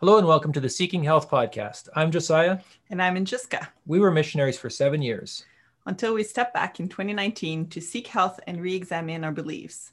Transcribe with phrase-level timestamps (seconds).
[0.00, 1.90] Hello and welcome to the Seeking Health podcast.
[1.94, 2.60] I'm Josiah.
[2.88, 3.70] And I'm Angelica.
[3.84, 5.44] We were missionaries for seven years.
[5.84, 9.92] Until we stepped back in 2019 to seek health and re examine our beliefs.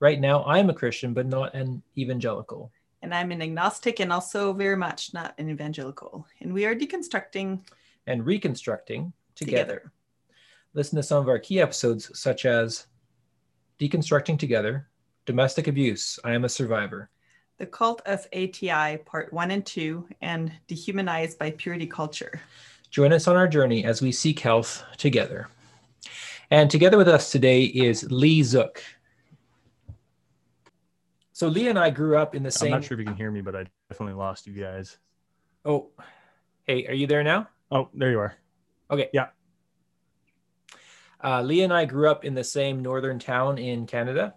[0.00, 2.72] Right now, I'm a Christian, but not an evangelical.
[3.02, 6.26] And I'm an agnostic and also very much not an evangelical.
[6.40, 7.60] And we are deconstructing
[8.08, 9.58] and reconstructing together.
[9.58, 9.92] together.
[10.74, 12.88] Listen to some of our key episodes, such as
[13.78, 14.88] Deconstructing Together,
[15.24, 17.10] Domestic Abuse, I Am a Survivor,
[17.58, 22.40] the Cult of ATI, Part 1 and 2, and Dehumanized by Purity Culture.
[22.90, 25.48] Join us on our journey as we seek health together.
[26.50, 28.82] And together with us today is Lee Zook.
[31.32, 32.72] So Lee and I grew up in the same.
[32.72, 34.96] I'm not sure if you can hear me, but I definitely lost you guys.
[35.64, 35.90] Oh,
[36.64, 37.48] hey, are you there now?
[37.70, 38.34] Oh, there you are.
[38.90, 39.10] Okay.
[39.12, 39.26] Yeah.
[41.22, 44.34] Uh, Lee and I grew up in the same northern town in Canada.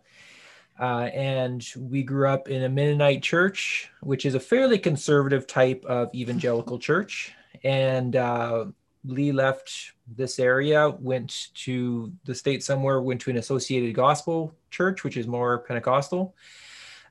[0.82, 5.86] Uh, and we grew up in a Mennonite church, which is a fairly conservative type
[5.86, 7.34] of evangelical church.
[7.64, 8.66] And uh,
[9.06, 15.04] Lee left this area, went to the state somewhere, went to an Associated Gospel church,
[15.04, 16.36] which is more Pentecostal.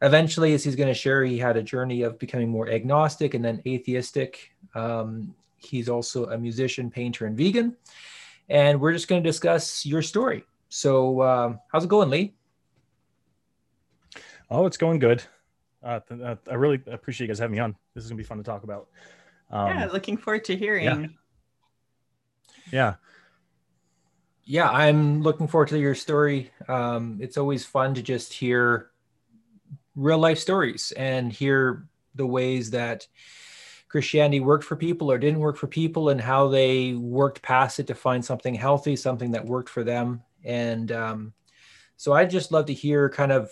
[0.03, 3.45] Eventually, as he's going to share, he had a journey of becoming more agnostic and
[3.45, 4.53] then atheistic.
[4.75, 7.77] Um, he's also a musician, painter, and vegan.
[8.49, 10.43] And we're just going to discuss your story.
[10.71, 12.35] So, uh, how's it going, Lee?
[14.51, 15.23] Oh, it's going good.
[15.83, 17.77] Uh, uh, I really appreciate you guys having me on.
[17.95, 18.89] This is gonna be fun to talk about.
[19.51, 20.85] Um, yeah, looking forward to hearing.
[20.85, 21.07] Yeah.
[22.73, 22.95] yeah.
[24.45, 26.51] Yeah, I'm looking forward to your story.
[26.67, 28.91] Um, it's always fun to just hear
[29.95, 33.07] real life stories and hear the ways that
[33.89, 37.87] Christianity worked for people or didn't work for people and how they worked past it
[37.89, 40.23] to find something healthy, something that worked for them.
[40.45, 41.33] And um,
[41.97, 43.51] so I'd just love to hear kind of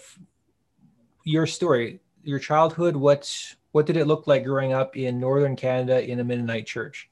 [1.24, 2.96] your story, your childhood.
[2.96, 7.10] What's what did it look like growing up in northern Canada in a Mennonite church?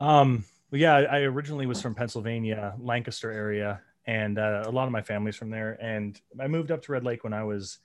[0.00, 4.92] Um, well, yeah, I originally was from Pennsylvania, Lancaster area, and uh, a lot of
[4.92, 5.78] my family's from there.
[5.80, 7.78] And I moved up to Red Lake when I was,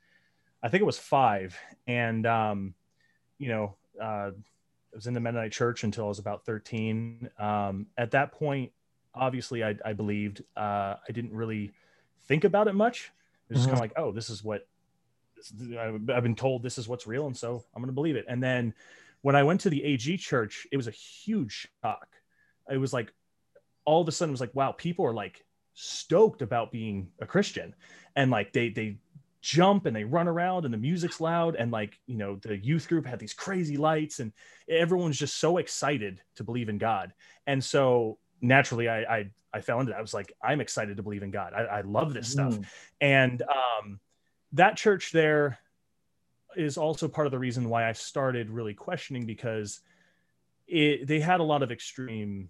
[0.62, 1.58] I think it was five,
[1.88, 2.74] and um,
[3.38, 7.30] you know, uh, I was in the Mennonite church until I was about thirteen.
[7.40, 8.72] Um, at that point,
[9.16, 10.44] obviously, I, I believed.
[10.56, 11.72] Uh, I didn't really
[12.28, 13.12] think about it much.
[13.52, 14.02] It's just kind of uh-huh.
[14.02, 14.68] like, oh, this is what
[15.80, 16.64] I've been told.
[16.64, 18.26] This is what's real, and so I'm going to believe it.
[18.28, 18.74] And then
[19.22, 22.08] when I went to the AG church, it was a huge shock.
[22.70, 23.12] It was like
[23.86, 27.26] all of a sudden, it was like, wow, people are like stoked about being a
[27.26, 27.76] Christian,
[28.16, 28.98] and like they they
[29.42, 32.88] jump and they run around and the music's loud and like you know the youth
[32.88, 34.32] group had these crazy lights and
[34.70, 37.12] everyone's just so excited to believe in god
[37.48, 39.98] and so naturally I, I I fell into that.
[39.98, 41.54] I was like, I'm excited to believe in God.
[41.54, 42.54] I, I love this stuff.
[42.54, 42.66] Mm.
[43.02, 44.00] And um,
[44.54, 45.60] that church there
[46.56, 49.82] is also part of the reason why I started really questioning because
[50.68, 52.50] it, they had a lot of extreme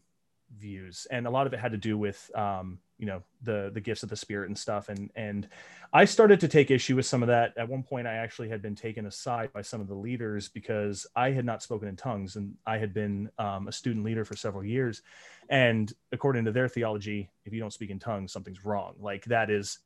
[0.57, 3.81] views and a lot of it had to do with um, you know the the
[3.81, 4.87] gifts of the spirit and stuff.
[4.87, 5.49] And and
[5.91, 7.57] i started to take issue with some of that.
[7.57, 11.07] At one point i actually had been taken aside by some of the leaders because
[11.15, 14.37] i had not spoken in tongues and i had been um, a student leader for
[14.37, 15.01] several years.
[15.49, 18.93] And according to their theology if you don't speak in tongues something's wrong.
[18.99, 19.79] Like that is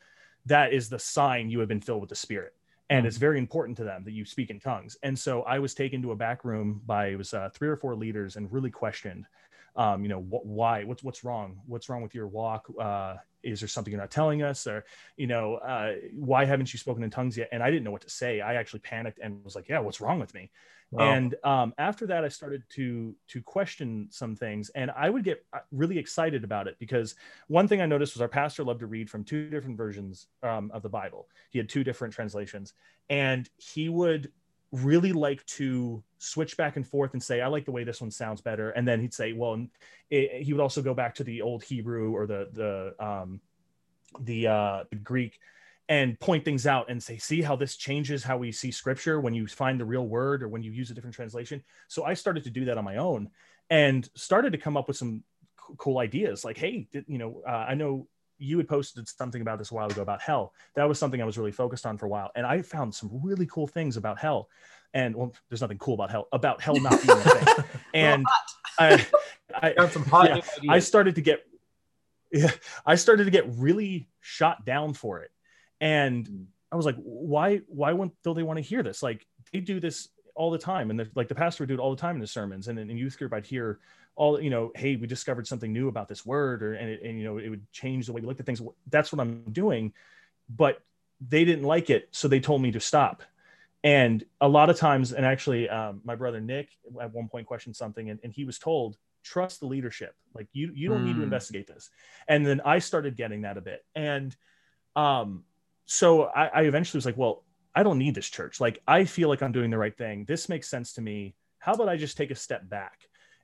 [0.45, 2.53] that is the sign you have been filled with the spirit.
[2.89, 3.07] And mm-hmm.
[3.07, 4.97] it's very important to them that you speak in tongues.
[5.03, 7.77] And so i was taken to a back room by it was uh, three or
[7.77, 9.25] four leaders and really questioned
[9.75, 11.59] um, you know, wh- why, what's, what's wrong?
[11.66, 12.68] What's wrong with your walk?
[12.80, 14.66] Uh, is there something you're not telling us?
[14.68, 14.86] Or,
[15.18, 17.50] you know, uh, why haven't you spoken in tongues yet?
[17.52, 18.41] And I didn't know what to say.
[18.41, 20.52] I actually panicked and was like, yeah, what's wrong with me?
[20.91, 21.12] Wow.
[21.12, 25.44] And um, after that, I started to to question some things, and I would get
[25.52, 27.16] uh, really excited about it because
[27.47, 30.72] one thing I noticed was our pastor loved to read from two different versions um,
[30.74, 31.28] of the Bible.
[31.50, 32.74] He had two different translations,
[33.09, 34.31] and he would
[34.84, 38.12] really like to switch back and forth and say, I like the way this one
[38.12, 38.72] sounds better.
[38.72, 39.66] And then he'd say, well,
[40.09, 43.41] it, he would also go back to the old Hebrew or the, the, um,
[44.19, 45.40] the, uh, the Greek
[45.88, 49.33] and point things out and say, see how this changes how we see scripture when
[49.33, 51.63] you find the real word or when you use a different translation.
[51.88, 53.30] So I started to do that on my own
[53.69, 55.24] and started to come up with some
[55.78, 59.71] cool ideas like, Hey, you know, uh, I know you had posted something about this
[59.71, 60.53] a while ago about hell.
[60.75, 62.31] That was something I was really focused on for a while.
[62.35, 64.49] And I found some really cool things about hell.
[64.93, 67.65] And well, there's nothing cool about hell, about hell not being a thing.
[67.93, 68.25] and
[68.79, 69.05] I,
[69.53, 69.73] I,
[70.61, 71.45] yeah, I started to get,
[72.31, 72.51] yeah,
[72.85, 75.31] I started to get really shot down for it.
[75.81, 76.43] And hmm.
[76.71, 79.01] I was like, why, why don't they want to hear this?
[79.01, 80.89] Like they do this all the time.
[80.89, 82.67] And the, like the pastor would do it all the time in his sermons.
[82.67, 83.79] And in, in youth group, I'd hear
[84.15, 87.17] all you know hey we discovered something new about this word or and, it, and
[87.19, 89.94] you know it would change the way we looked at things that's what i'm doing
[90.50, 90.79] but
[91.27, 93.23] they didn't like it so they told me to stop
[93.83, 96.69] And a lot of times, and actually, um, my brother Nick
[97.01, 100.15] at one point questioned something, and, and he was told, "Trust the leadership.
[100.33, 101.23] Like you, you don't need to Hmm.
[101.23, 101.89] investigate this."
[102.27, 104.35] And then I started getting that a bit, and
[104.95, 105.44] um,
[105.85, 107.44] so I, I eventually was like, "Well,
[107.75, 108.59] I don't need this church.
[108.59, 110.25] Like I feel like I'm doing the right thing.
[110.25, 111.35] This makes sense to me.
[111.59, 113.00] How about I just take a step back?"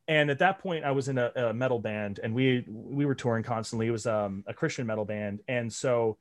[0.07, 3.15] And at that point, I was in a, a metal band, and we we were
[3.15, 3.88] touring constantly.
[3.88, 6.18] It was um, a Christian metal band, and so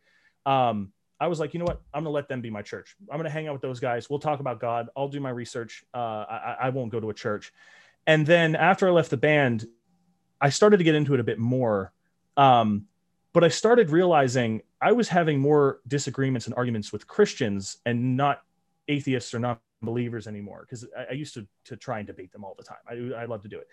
[0.47, 1.81] um, I was like, you know what?
[1.93, 2.97] I'm gonna let them be my church.
[3.11, 4.09] I'm gonna hang out with those guys.
[4.09, 4.88] We'll talk about God.
[4.97, 5.85] I'll do my research.
[5.94, 7.53] Uh, I, I won't go to a church.
[8.06, 9.67] And then after I left the band,
[10.41, 11.93] I started to get into it a bit more.
[12.37, 12.87] Um,
[13.32, 18.43] but I started realizing I was having more disagreements and arguments with Christians and not
[18.88, 19.38] atheists or
[19.82, 20.67] non-believers anymore.
[20.69, 22.79] Because I, I used to to try and debate them all the time.
[22.88, 23.69] I I love to do it.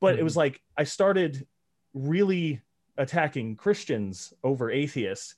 [0.00, 1.46] But it was like I started
[1.92, 2.62] really
[2.96, 5.34] attacking Christians over atheists.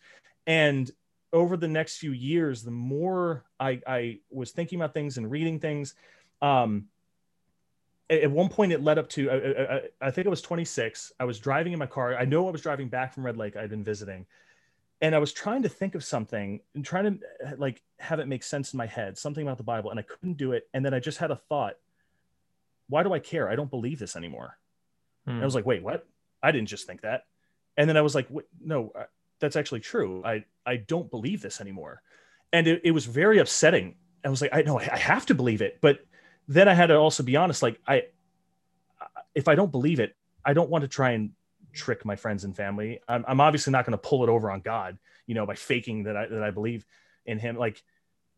[0.47, 0.91] And
[1.33, 5.61] over the next few years, the more I, I was thinking about things and reading
[5.61, 5.95] things,
[6.43, 6.87] um,
[8.09, 11.13] at, one point it led up to, I, I, I think I was 26.
[11.21, 12.17] I was driving in my car.
[12.17, 13.57] I know I was driving back from Red Lake.
[13.57, 14.27] I'd been visiting.
[15.03, 18.29] And I was trying to think of something and trying to uh, like have it
[18.29, 20.69] make sense in my head, something about the Bible, and I couldn't do it.
[20.75, 21.75] And then I just had a thought,
[22.89, 23.49] why do I care?
[23.49, 24.59] I don't believe this anymore.
[25.25, 25.33] Hmm.
[25.33, 26.07] And I was like, wait, what?
[26.43, 27.25] I didn't just think that.
[27.77, 28.29] And then I was like,
[28.61, 29.05] no, uh,
[29.39, 30.23] that's actually true.
[30.25, 32.03] I, I don't believe this anymore.
[32.53, 33.95] And it, it was very upsetting.
[34.25, 35.79] I was like, I know I have to believe it.
[35.81, 36.01] But
[36.49, 37.63] then I had to also be honest.
[37.63, 38.05] Like I,
[39.35, 40.15] if I don't believe it,
[40.45, 41.31] I don't want to try and
[41.73, 43.01] trick my friends and family.
[43.09, 46.05] I'm, I'm obviously not going to pull it over on God, you know, by faking
[46.05, 46.85] that I, that I believe
[47.27, 47.57] in him.
[47.57, 47.83] Like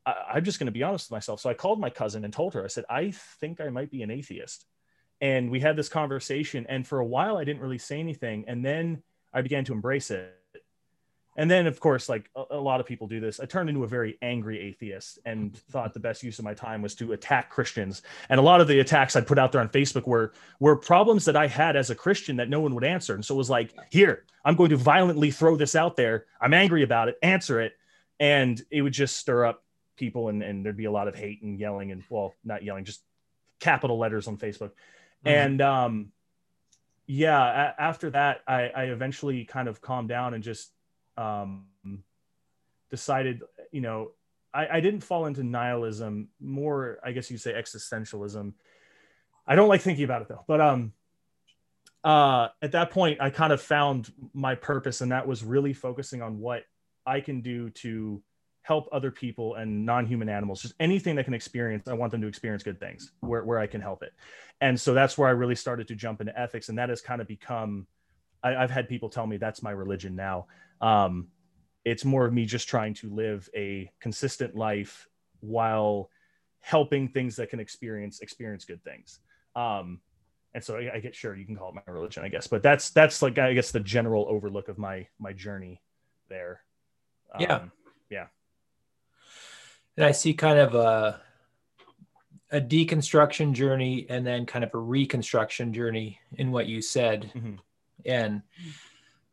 [0.07, 1.41] I, I'm just going to be honest with myself.
[1.41, 4.03] So I called my cousin and told her, I said, I think I might be
[4.03, 4.67] an atheist.
[5.21, 6.67] And we had this conversation.
[6.69, 8.45] And for a while, I didn't really say anything.
[8.49, 9.03] And then
[9.33, 10.37] I began to embrace it.
[11.37, 13.85] And then, of course, like a, a lot of people do this, I turned into
[13.85, 17.51] a very angry atheist and thought the best use of my time was to attack
[17.51, 18.03] Christians.
[18.29, 21.25] And a lot of the attacks I put out there on Facebook were were problems
[21.25, 23.15] that I had as a Christian that no one would answer.
[23.15, 26.27] And so it was like, here, I'm going to violently throw this out there.
[26.41, 27.17] I'm angry about it.
[27.23, 27.73] Answer it,
[28.21, 29.65] and it would just stir up
[29.97, 32.85] people, and, and there'd be a lot of hate and yelling, and well, not yelling,
[32.85, 33.03] just
[33.61, 34.73] capital letters on Facebook.
[35.25, 35.31] Mhm.
[35.31, 36.13] And um,
[37.07, 37.41] yeah,
[37.71, 40.71] a- after that, I, I eventually kind of calmed down and just
[41.17, 41.67] um,
[42.91, 44.13] decided, you know,
[44.55, 48.53] I, I didn't fall into nihilism, more, I guess you say existentialism.
[49.47, 50.93] I don't like thinking about it though, but um,
[52.05, 56.21] uh, at that point, I kind of found my purpose, and that was really focusing
[56.21, 56.65] on what
[57.07, 58.23] I can do to
[58.63, 62.29] help other people and non-human animals just anything that can experience i want them to
[62.29, 64.13] experience good things where, where i can help it
[64.61, 67.21] and so that's where i really started to jump into ethics and that has kind
[67.21, 67.87] of become
[68.43, 70.47] I, i've had people tell me that's my religion now
[70.83, 71.29] um,
[71.85, 75.09] it's more of me just trying to live a consistent life
[75.41, 76.11] while
[76.61, 79.21] helping things that can experience experience good things
[79.57, 80.01] um,
[80.55, 82.63] and so I, I get sure you can call it my religion i guess but
[82.63, 85.81] that's that's like i guess the general overlook of my my journey
[86.29, 86.61] there
[87.41, 87.65] Yeah.
[88.11, 88.27] yeah.
[89.97, 91.21] and I see kind of a
[92.51, 97.31] a deconstruction journey and then kind of a reconstruction journey in what you said.
[97.35, 97.59] Mhm.
[98.05, 98.43] And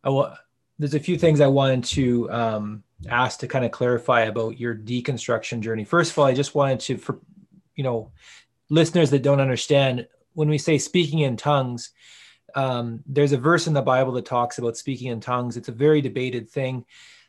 [0.04, 0.38] I wa-
[0.80, 4.74] there's a few things I wanted to um, ask to kind of clarify about your
[4.74, 5.84] deconstruction journey.
[5.84, 7.20] First of all, I just wanted to, for
[7.76, 8.12] you know,
[8.70, 11.92] listeners that don't understand, when we say speaking in tongues,
[12.56, 15.58] um, there's a verse in the Bible that talks about speaking in tongues.
[15.58, 16.86] It's a very debated thing.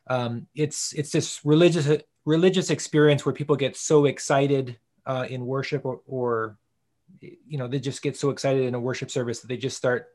[0.07, 5.85] Um, it's it's this religious religious experience where people get so excited uh, in worship
[5.85, 6.59] or, or
[7.21, 10.09] you know they just get so excited in a worship service that they just start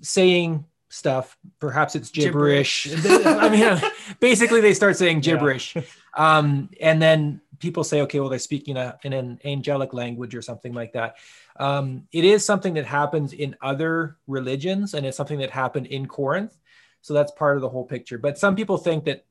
[0.00, 1.38] saying stuff.
[1.58, 3.80] Perhaps it's gibberish, i mean
[4.20, 5.32] basically they start saying Yeah.
[5.32, 5.74] gibberish.
[6.14, 10.42] Um, and then people say okay well they're speaking a, in an angelic language or
[10.42, 11.16] something like that.
[11.56, 16.06] Um, it is something that happens in other religions and it's something that happened in
[16.06, 16.58] corinth.
[17.00, 18.18] So that's part of the whole picture.
[18.18, 19.24] But some people think that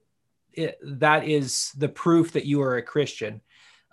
[0.54, 3.40] it, that is the proof that you are a Christian,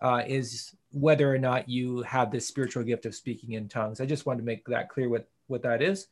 [0.01, 4.01] uh, is whether or not you have this spiritual gift of speaking in tongues.
[4.01, 6.09] I just wanted to make that clear what what that is.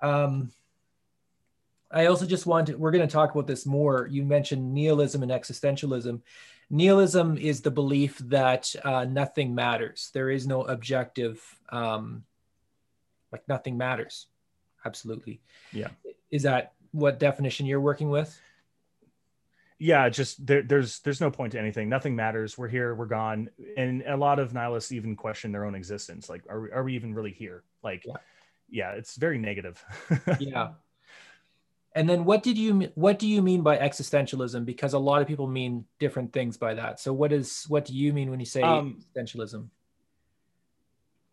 [0.00, 0.50] Um,
[1.94, 4.08] I also just want to, we're going to talk about this more.
[4.10, 6.20] You mentioned nihilism and existentialism.
[6.68, 10.10] Nihilism is the belief that uh, nothing matters.
[10.12, 12.24] There is no objective, um,
[13.30, 14.26] like nothing matters.
[14.84, 15.40] Absolutely.
[15.72, 15.88] Yeah.
[16.30, 18.38] Is that what definition you're working with?
[19.78, 23.50] yeah just there, there's there's no point to anything nothing matters we're here we're gone
[23.76, 26.94] and a lot of nihilists even question their own existence like are we, are we
[26.94, 28.14] even really here like Yeah.
[28.70, 29.84] yeah, it's very negative
[30.38, 30.70] yeah
[31.94, 34.64] And then what did you what do you mean by existentialism?
[34.64, 36.98] Because a lot of people mean different things by that.
[36.98, 39.68] So what is what do you mean when you say um, existentialism?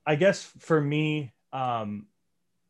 [0.05, 2.05] I guess for me, um,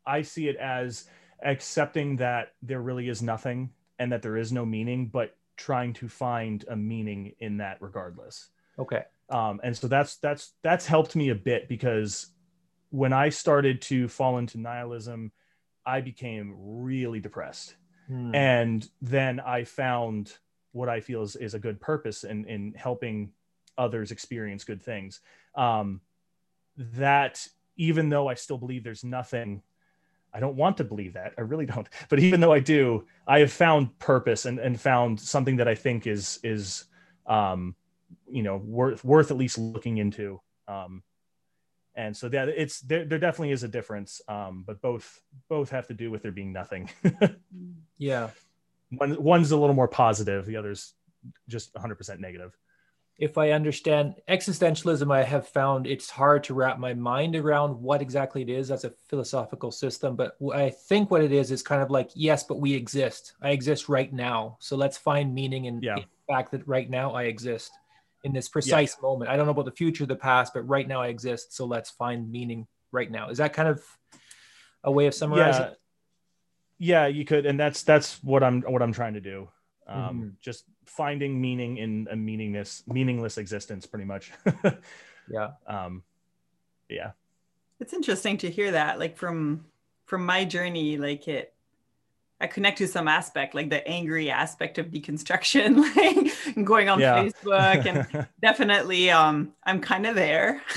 [0.06, 1.04] I see it as
[1.44, 6.08] accepting that there really is nothing and that there is no meaning, but trying to
[6.08, 8.48] find a meaning in that regardless.
[8.78, 9.02] Okay.
[9.28, 12.28] Um, and so that's that's that's helped me a bit because
[12.88, 15.30] when I started to fall into nihilism,
[15.84, 17.74] I became really depressed
[18.12, 18.34] Hmm.
[18.34, 20.36] And then I found
[20.72, 23.32] what I feel is, is a good purpose in, in helping
[23.78, 25.20] others experience good things.
[25.54, 26.02] Um,
[26.76, 29.62] that even though I still believe there's nothing,
[30.34, 31.32] I don't want to believe that.
[31.38, 31.88] I really don't.
[32.10, 35.74] But even though I do, I have found purpose and, and found something that I
[35.74, 36.84] think is, is,
[37.26, 37.74] um,
[38.30, 40.38] you know, worth, worth at least looking into.
[40.68, 41.02] Um,
[41.94, 45.86] and so yeah, it's there, there definitely is a difference um, but both both have
[45.88, 46.90] to do with there being nothing.
[47.98, 48.30] Yeah.
[48.90, 50.94] One one's a little more positive the other's
[51.48, 52.56] just 100% negative.
[53.16, 58.02] If i understand existentialism i have found it's hard to wrap my mind around what
[58.02, 61.82] exactly it is as a philosophical system but i think what it is is kind
[61.82, 63.34] of like yes but we exist.
[63.40, 64.56] I exist right now.
[64.60, 65.96] So let's find meaning in, yeah.
[65.98, 67.70] in the fact that right now i exist
[68.24, 69.02] in this precise yeah.
[69.02, 69.30] moment.
[69.30, 71.54] I don't know about the future, the past, but right now I exist.
[71.54, 73.30] So let's find meaning right now.
[73.30, 73.82] Is that kind of
[74.84, 75.74] a way of summarizing?
[76.78, 79.48] Yeah, yeah you could, and that's that's what I'm what I'm trying to do.
[79.86, 80.28] Um, mm-hmm.
[80.40, 84.32] Just finding meaning in a meaningless meaningless existence, pretty much.
[85.28, 85.50] yeah.
[85.66, 86.02] Um,
[86.88, 87.12] yeah.
[87.80, 89.64] It's interesting to hear that, like from
[90.06, 91.54] from my journey, like it
[92.42, 95.76] I connect to some aspect, like the angry aspect of deconstruction,
[96.56, 97.22] like going on yeah.
[97.22, 100.60] Facebook, and definitely, um, I'm kind of there.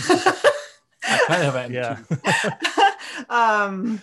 [1.03, 1.97] I kind of am, yeah.
[3.29, 3.99] um,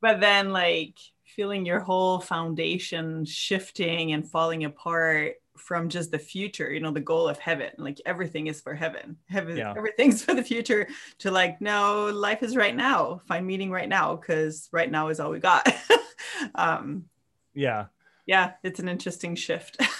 [0.00, 6.72] but then, like feeling your whole foundation shifting and falling apart from just the future
[6.72, 9.74] you know the goal of heaven like everything is for heaven heaven yeah.
[9.76, 14.16] everything's for the future to like no life is right now find meaning right now
[14.16, 15.68] because right now is all we got
[16.54, 17.06] um,
[17.54, 17.86] yeah.
[18.26, 19.80] Yeah it's an interesting shift.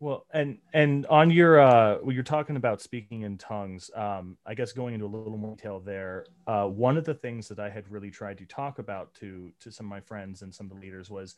[0.00, 4.54] Well and and on your uh when you're talking about speaking in tongues um i
[4.54, 7.68] guess going into a little more detail there uh one of the things that i
[7.68, 10.72] had really tried to talk about to to some of my friends and some of
[10.72, 11.34] the leaders was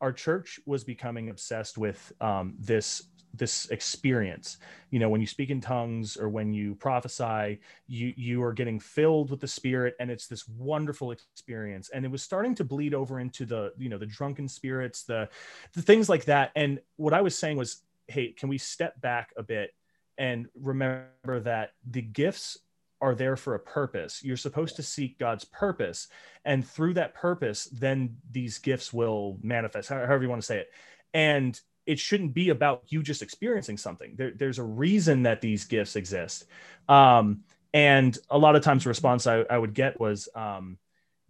[0.00, 4.58] our church was becoming obsessed with um, this this experience.
[4.90, 8.80] You know when you speak in tongues or when you prophesy you you are getting
[8.80, 11.90] filled with the spirit and it's this wonderful experience.
[11.90, 15.28] And it was starting to bleed over into the you know the drunken spirits the
[15.74, 16.50] the things like that.
[16.56, 19.72] And what i was saying was hey can we step back a bit
[20.18, 22.58] and remember that the gifts
[23.00, 24.22] are there for a purpose.
[24.22, 26.08] You're supposed to seek God's purpose.
[26.44, 30.70] And through that purpose, then these gifts will manifest, however you want to say it.
[31.14, 34.14] And it shouldn't be about you just experiencing something.
[34.16, 36.44] There, there's a reason that these gifts exist.
[36.88, 37.40] Um,
[37.72, 40.78] and a lot of times the response I, I would get was, um,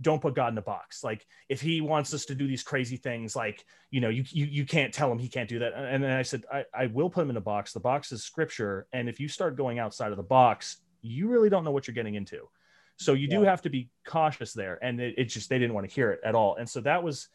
[0.02, 1.04] don't put God in a box.
[1.04, 4.46] Like if he wants us to do these crazy things, like, you know, you, you,
[4.46, 5.74] you can't tell him he can't do that.
[5.74, 7.72] And then I said, I, I will put him in a box.
[7.74, 8.86] The box is scripture.
[8.92, 11.94] And if you start going outside of the box, you really don't know what you're
[11.94, 12.48] getting into.
[12.96, 13.38] So you yeah.
[13.38, 14.78] do have to be cautious there.
[14.82, 16.56] And it, it, just, they didn't want to hear it at all.
[16.56, 17.28] And so that was,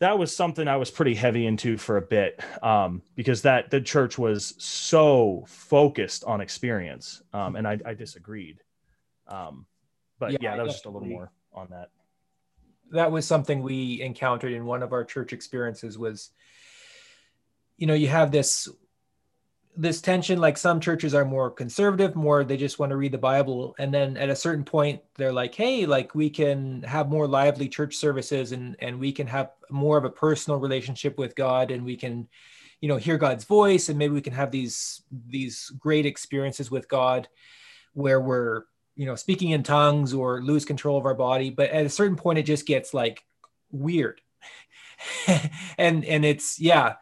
[0.00, 3.80] that was something I was pretty heavy into for a bit um, because that the
[3.80, 7.22] church was so focused on experience.
[7.32, 8.60] Um, and I, I disagreed.
[9.28, 9.66] Um,
[10.18, 11.90] but yeah, yeah that was just a little more on that.
[12.92, 16.30] That was something we encountered in one of our church experiences was,
[17.76, 18.68] you know, you have this
[19.74, 23.18] this tension like some churches are more conservative more they just want to read the
[23.18, 27.26] bible and then at a certain point they're like hey like we can have more
[27.26, 31.70] lively church services and and we can have more of a personal relationship with god
[31.70, 32.28] and we can
[32.80, 36.88] you know hear god's voice and maybe we can have these these great experiences with
[36.88, 37.26] god
[37.94, 38.64] where we're
[38.94, 42.16] you know speaking in tongues or lose control of our body but at a certain
[42.16, 43.24] point it just gets like
[43.70, 44.20] weird
[45.78, 46.94] and and it's yeah, uh,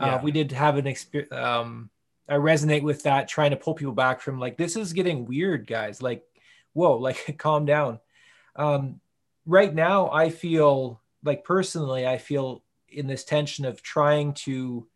[0.00, 0.14] yeah.
[0.16, 1.90] Uh, we did have an experience um
[2.28, 5.66] I resonate with that, trying to pull people back from like, this is getting weird,
[5.66, 6.02] guys.
[6.02, 6.24] Like,
[6.72, 8.00] whoa, like calm down.
[8.56, 9.00] Um,
[9.46, 14.86] right now, I feel like personally, I feel in this tension of trying to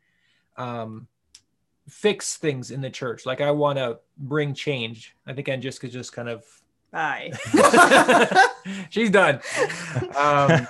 [0.56, 1.06] um,
[1.88, 3.26] fix things in the church.
[3.26, 5.16] Like, I want to bring change.
[5.26, 6.44] I think Angelica just kind of.
[6.90, 7.32] Bye.
[8.90, 9.40] She's done.
[10.14, 10.66] Um,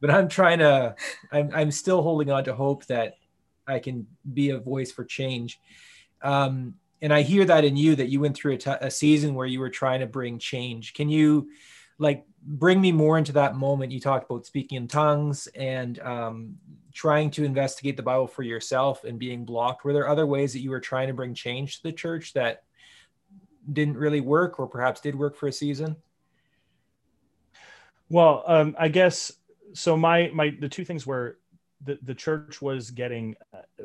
[0.00, 0.96] but I'm trying to,
[1.30, 3.14] I'm, I'm still holding on to hope that
[3.66, 5.60] I can be a voice for change.
[6.22, 9.34] Um, and I hear that in you that you went through a, t- a season
[9.34, 10.94] where you were trying to bring change.
[10.94, 11.48] Can you
[11.98, 13.92] like bring me more into that moment.
[13.92, 16.56] You talked about speaking in tongues and um,
[16.92, 19.84] trying to investigate the Bible for yourself and being blocked.
[19.84, 22.64] Were there other ways that you were trying to bring change to the church that
[23.72, 25.96] didn't really work, or perhaps did work for a season?
[28.08, 29.32] Well, um, I guess
[29.72, 29.96] so.
[29.96, 31.38] My my the two things were
[31.84, 33.36] the the church was getting.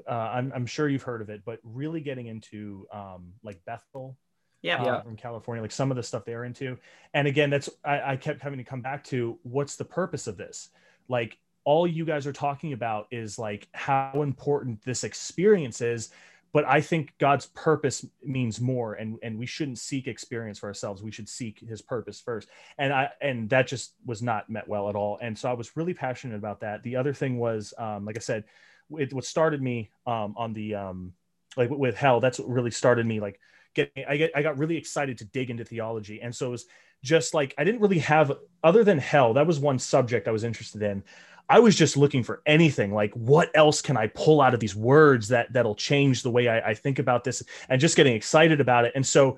[0.08, 4.18] Uh, I'm I'm sure you've heard of it, but really getting into um, like Bethel
[4.62, 4.82] yeah.
[4.82, 5.02] uh, Yeah.
[5.02, 6.78] from California, like some of the stuff they're into.
[7.14, 10.38] And again, that's I, I kept having to come back to what's the purpose of
[10.38, 10.70] this?
[11.08, 16.10] Like all you guys are talking about is like how important this experience is.
[16.54, 21.02] But I think God's purpose means more, and and we shouldn't seek experience for ourselves.
[21.02, 22.50] We should seek His purpose first.
[22.78, 25.18] And I and that just was not met well at all.
[25.22, 26.84] And so I was really passionate about that.
[26.84, 28.44] The other thing was, um, like I said,
[28.92, 31.14] it, what started me um, on the um,
[31.58, 32.20] like with hell.
[32.20, 33.40] That's what really started me like
[33.74, 36.22] getting I get I got really excited to dig into theology.
[36.22, 36.66] And so it was
[37.04, 38.32] just like I didn't really have
[38.64, 41.04] other than hell, that was one subject I was interested in.
[41.50, 44.76] I was just looking for anything like what else can I pull out of these
[44.76, 48.62] words that that'll change the way I, I think about this and just getting excited
[48.62, 48.94] about it.
[48.96, 49.38] And so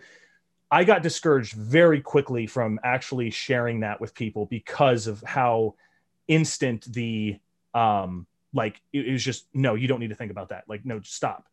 [0.70, 5.76] I got discouraged very quickly from actually sharing that with people because of how
[6.28, 7.40] instant the
[7.74, 10.64] um like it, it was just no, you don't need to think about that.
[10.68, 11.48] Like no, stop.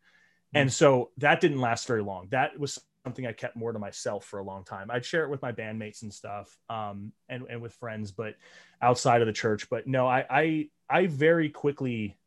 [0.53, 2.27] And so that didn't last very long.
[2.31, 4.91] That was something I kept more to myself for a long time.
[4.91, 8.35] I'd share it with my bandmates and stuff, um, and and with friends, but
[8.81, 9.69] outside of the church.
[9.69, 12.17] But no, I I, I very quickly,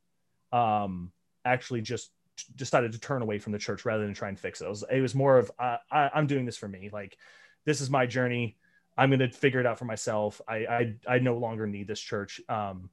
[0.53, 1.13] um,
[1.45, 2.11] actually just
[2.57, 4.65] decided to turn away from the church rather than try and fix it.
[4.65, 6.91] It was, it was more of I, I'm doing this for me.
[6.93, 7.17] Like
[7.65, 8.57] this is my journey.
[8.97, 10.41] I'm to figure it out for myself.
[10.49, 12.41] I, I I no longer need this church.
[12.49, 12.91] Um,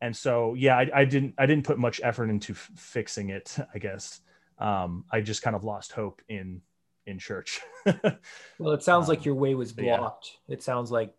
[0.00, 3.56] and so yeah, I, I didn't I didn't put much effort into f- fixing it.
[3.74, 4.20] I guess
[4.58, 6.62] um, I just kind of lost hope in
[7.06, 7.60] in church.
[8.58, 9.96] Well, it sounds like Um, your way was but yeah.
[9.98, 10.38] blocked.
[10.48, 11.14] It sounds like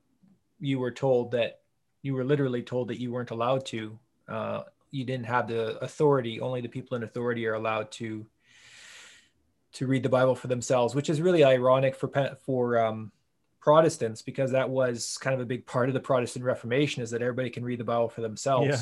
[0.60, 1.62] you were told that
[2.04, 3.98] you were literally told that you weren't allowed to.
[4.28, 6.40] Uh, you didn't have the authority.
[6.40, 8.26] Only the people in authority are allowed to
[9.74, 12.10] to read the Bible for themselves, which is really ironic for
[12.46, 13.12] for um,
[13.60, 17.22] Protestants because that was kind of a big part of the Protestant Reformation is that
[17.22, 18.68] everybody can read the Bible for themselves.
[18.68, 18.82] Yeah.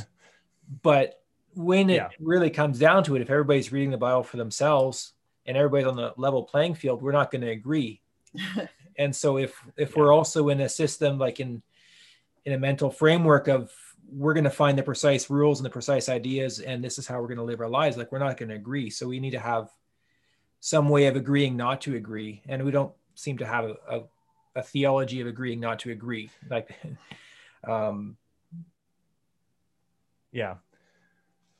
[0.81, 1.21] But
[1.53, 2.09] when it Yeah.
[2.19, 5.13] really comes down to it, if everybody's reading the Bible for themselves
[5.49, 8.01] and everybody's on the level playing field, we're not going to agree.
[8.97, 11.63] And so if if we're also in a system like in
[12.43, 13.71] in a mental framework of
[14.11, 17.21] we're going to find the precise rules and the precise ideas and this is how
[17.21, 18.89] we're going to live our lives like we're not going to agree.
[18.89, 19.69] So we need to have
[20.59, 24.01] some way of agreeing not to agree and we don't seem to have a, a,
[24.57, 26.29] a theology of agreeing not to agree.
[26.49, 26.75] Like
[27.63, 28.17] um
[30.33, 30.55] Yeah.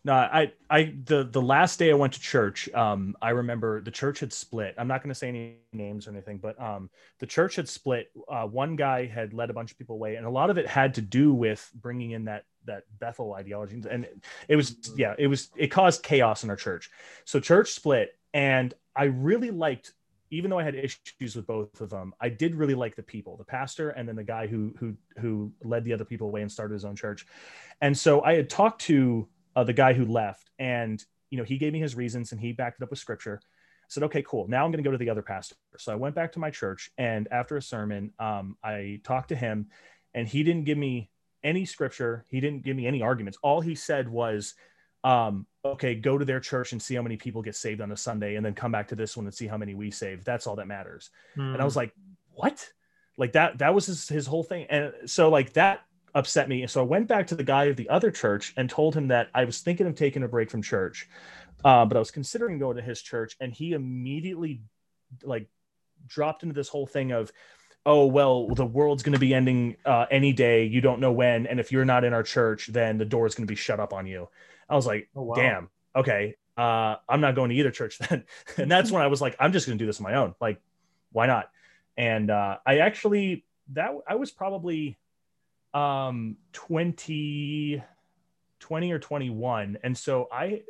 [0.06, 3.92] No, I, I, the, the last day I went to church, um, I remember the
[3.92, 4.74] church had split.
[4.78, 8.10] I'm not going to say any names or anything, but, um, the church had split.
[8.30, 10.66] Uh, one guy had led a bunch of people away, and a lot of it
[10.66, 13.84] had to do with bringing in that, that Bethel ideology.
[13.92, 14.08] And
[14.48, 16.90] it was, yeah, it was, it caused chaos in our church.
[17.26, 19.92] So church split, and I really liked,
[20.32, 23.36] even though I had issues with both of them, I did really like the people,
[23.36, 26.50] the pastor, and then the guy who, who, who led the other people away and
[26.50, 27.26] started his own church.
[27.82, 31.58] And so I had talked to uh, the guy who left, and you know he
[31.58, 33.40] gave me his reasons, and he backed it up with scripture.
[33.44, 34.48] I said, okay, cool.
[34.48, 35.56] Now I'm going to go to the other pastor.
[35.78, 39.36] So I went back to my church, and after a sermon, um, I talked to
[39.36, 39.68] him,
[40.14, 41.10] and he didn't give me
[41.44, 42.26] any scripture.
[42.30, 43.40] He didn't give me any arguments.
[43.42, 44.54] All he said was,
[45.04, 47.98] um, okay, go to their church and see how many people get saved on a
[47.98, 50.24] Sunday, and then come back to this one and see how many we save.
[50.24, 51.10] That's all that matters
[51.54, 51.94] and I was like,
[52.34, 52.70] "What?"
[53.18, 53.58] Like that.
[53.58, 55.82] That was his, his whole thing, and so like that
[56.16, 56.62] upset me.
[56.62, 59.08] And so I went back to the guy of the other church and told him
[59.10, 61.08] that I was thinking of taking a break from church,
[61.64, 64.62] uh, but I was considering going to his church, and he immediately
[65.24, 65.48] like
[66.08, 67.32] dropped into this whole thing of.
[67.86, 70.66] Oh well, the world's going to be ending uh, any day.
[70.66, 73.36] You don't know when, and if you're not in our church, then the door is
[73.36, 74.28] going to be shut up on you.
[74.68, 75.36] I was like, Oh, wow.
[75.36, 78.26] damn, okay, uh, I'm not going to either church then.
[78.58, 80.36] and that's when I was like, I'm just going to do this on my own.
[80.42, 80.62] Like,
[81.14, 81.50] why not?
[81.96, 84.98] And uh, I actually that I was probably
[85.74, 87.84] um 20
[88.60, 90.62] 20 or 21 and so i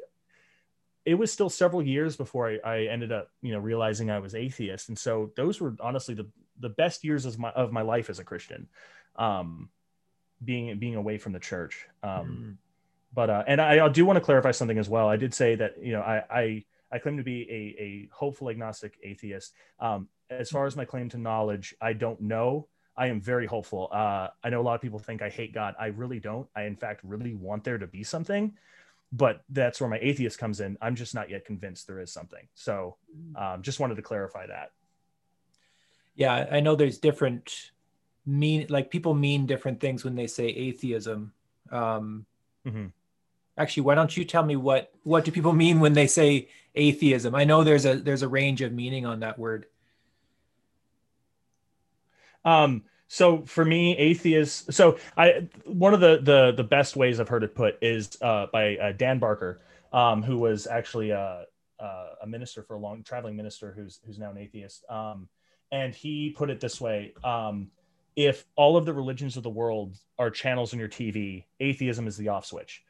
[1.06, 4.36] it was still several years before I, I ended up you know realizing i was
[4.36, 4.90] atheist.
[4.90, 6.28] And so those were honestly the
[6.60, 8.68] the best years of my of my life as a christian
[9.16, 9.70] um
[10.44, 11.88] being being away from the church.
[12.04, 12.56] Um Mm.
[13.14, 15.08] but uh and i, I do want to clarify something as well.
[15.08, 18.50] I did say that you know i i i claim to be a a hopeful
[18.50, 19.54] agnostic atheist.
[19.80, 22.68] Um as far as my claim to knowledge i don't know
[23.00, 23.90] i am very hopeful.
[23.92, 25.74] Uh i know a lot of people think i hate god.
[25.80, 26.48] I really don't.
[26.56, 28.54] I in fact really want there to be something
[29.12, 30.78] but that's where my atheist comes in.
[30.84, 32.48] I'm just not yet convinced there is something.
[32.54, 32.98] So
[33.36, 34.72] um just wanted to clarify that.
[36.16, 37.72] Yeah i know there's different
[38.26, 41.34] mean like people mean different things when they say atheism.
[41.72, 42.26] Um,
[42.66, 42.88] hmm
[43.58, 47.36] actually, why don't you tell me what what do people mean when they say atheism?
[47.36, 49.68] I know there's a there's a range of meaning on that word.
[52.46, 54.76] Um, so for me, atheists.
[54.76, 58.48] So I one of the the the best ways I've heard it put is uh,
[58.52, 61.46] by uh, Dan Barker, um, who was actually a,
[62.22, 64.84] a minister for a long traveling minister who's who's now an atheist.
[64.90, 65.28] Um,
[65.72, 67.72] and he put it this way: um,
[68.16, 72.18] if all of the religions of the world are channels on your TV, atheism is
[72.18, 72.84] the off switch.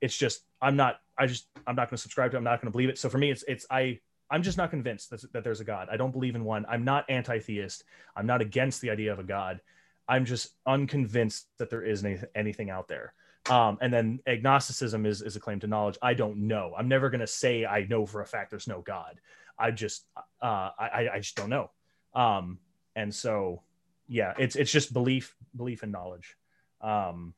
[0.00, 1.00] It's just I'm not.
[1.16, 2.36] I just I'm not going to subscribe to.
[2.36, 2.38] it.
[2.38, 2.98] I'm not going to believe it.
[2.98, 5.88] So for me, it's it's I I'm just not convinced that, that there's a God.
[5.90, 6.66] I don't believe in one.
[6.68, 7.84] I'm not anti theist.
[8.16, 9.60] I'm not against the idea of a God.
[10.08, 13.14] I'm just unconvinced that there is any, anything out there.
[13.48, 15.98] Um, and then agnosticism is, is a claim to knowledge.
[16.02, 16.74] I don't know.
[16.76, 19.20] I'm never going to say I know for a fact there's no God.
[19.58, 20.04] I just,
[20.42, 21.70] uh, I, I just don't know.
[22.14, 22.58] Um,
[22.94, 23.62] and so,
[24.06, 26.36] yeah, it's, it's just belief, belief and knowledge.
[26.80, 27.34] Um,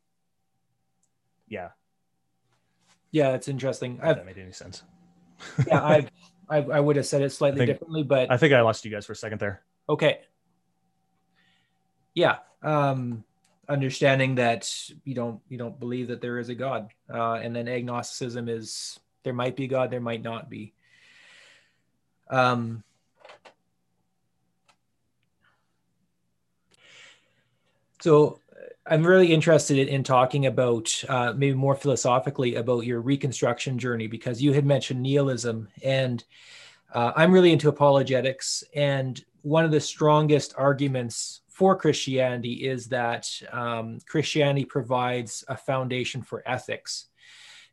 [1.48, 1.70] yeah.
[3.11, 3.96] Yeah, it's interesting.
[3.96, 4.83] If that made any sense.
[5.66, 6.11] yeah, I've,
[6.50, 8.90] I, I would have said it slightly think- differently, but I think I lost you
[8.90, 9.62] guys for a second there.
[9.88, 10.20] okay.
[12.14, 12.38] Yeah.
[12.62, 13.24] Um,
[13.68, 14.68] understanding that
[15.04, 18.98] you don't you don't believe that there is a God, uh, and then agnosticism is
[19.22, 20.74] there might be God, there might not be.
[22.28, 22.82] Um,
[28.00, 28.40] so
[28.86, 34.06] I'm really interested in, in talking about uh, maybe more philosophically about your reconstruction journey
[34.06, 36.24] because you had mentioned nihilism and
[36.92, 43.30] uh, I'm really into apologetics and one of the strongest arguments for Christianity is that
[43.52, 47.06] um, Christianity provides a foundation for ethics.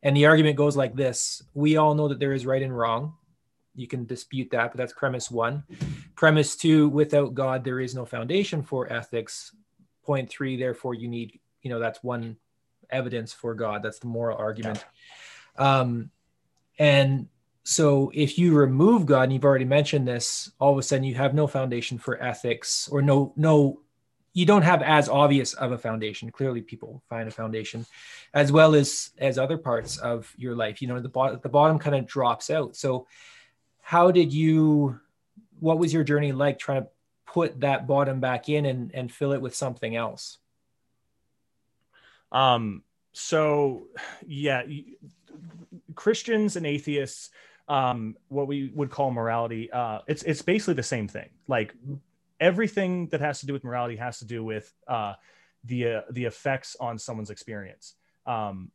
[0.04, 3.14] And the argument goes like this We all know that there is right and wrong.
[3.76, 5.64] You can dispute that, but that's premise one.
[6.16, 9.56] Premise two without God, there is no foundation for ethics.
[10.08, 12.38] Point three, therefore, you need, you know, that's one
[12.90, 13.84] evidence for God.
[13.84, 14.86] That's the moral argument.
[15.58, 16.12] Um,
[16.80, 17.28] and
[17.64, 21.16] so if you remove God, and you've already mentioned this, all of a sudden you
[21.16, 23.82] have no foundation for ethics or no, no,
[24.32, 26.32] you don't have as obvious of a foundation.
[26.32, 27.86] Clearly people find a foundation
[28.34, 31.78] as well as, as other parts of your life, you know, the bottom, the bottom
[31.78, 32.78] kind of drops out.
[32.78, 33.08] So
[33.82, 35.02] how did you,
[35.60, 36.90] what was your journey like trying to
[37.28, 40.40] put that bottom back in and, and fill it with something else?
[42.32, 43.88] Um, so
[44.26, 44.64] yeah,
[45.96, 47.30] Christians and atheists,
[47.68, 51.30] um, what we would call morality, uh, it's it's basically the same thing.
[51.48, 51.74] Like
[52.40, 55.14] everything that has to do with morality has to do with uh,
[55.64, 57.96] the uh, the effects on someone's experience.
[58.26, 58.72] Um,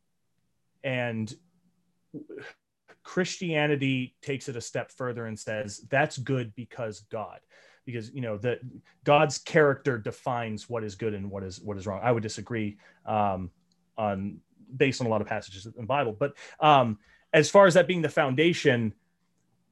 [0.83, 1.33] and
[3.03, 7.39] Christianity takes it a step further and says that's good because God,
[7.85, 8.59] because you know that
[9.03, 11.99] God's character defines what is good and what is what is wrong.
[12.03, 13.51] I would disagree um,
[13.97, 14.39] on
[14.75, 16.97] based on a lot of passages in the Bible, but um,
[17.33, 18.93] as far as that being the foundation,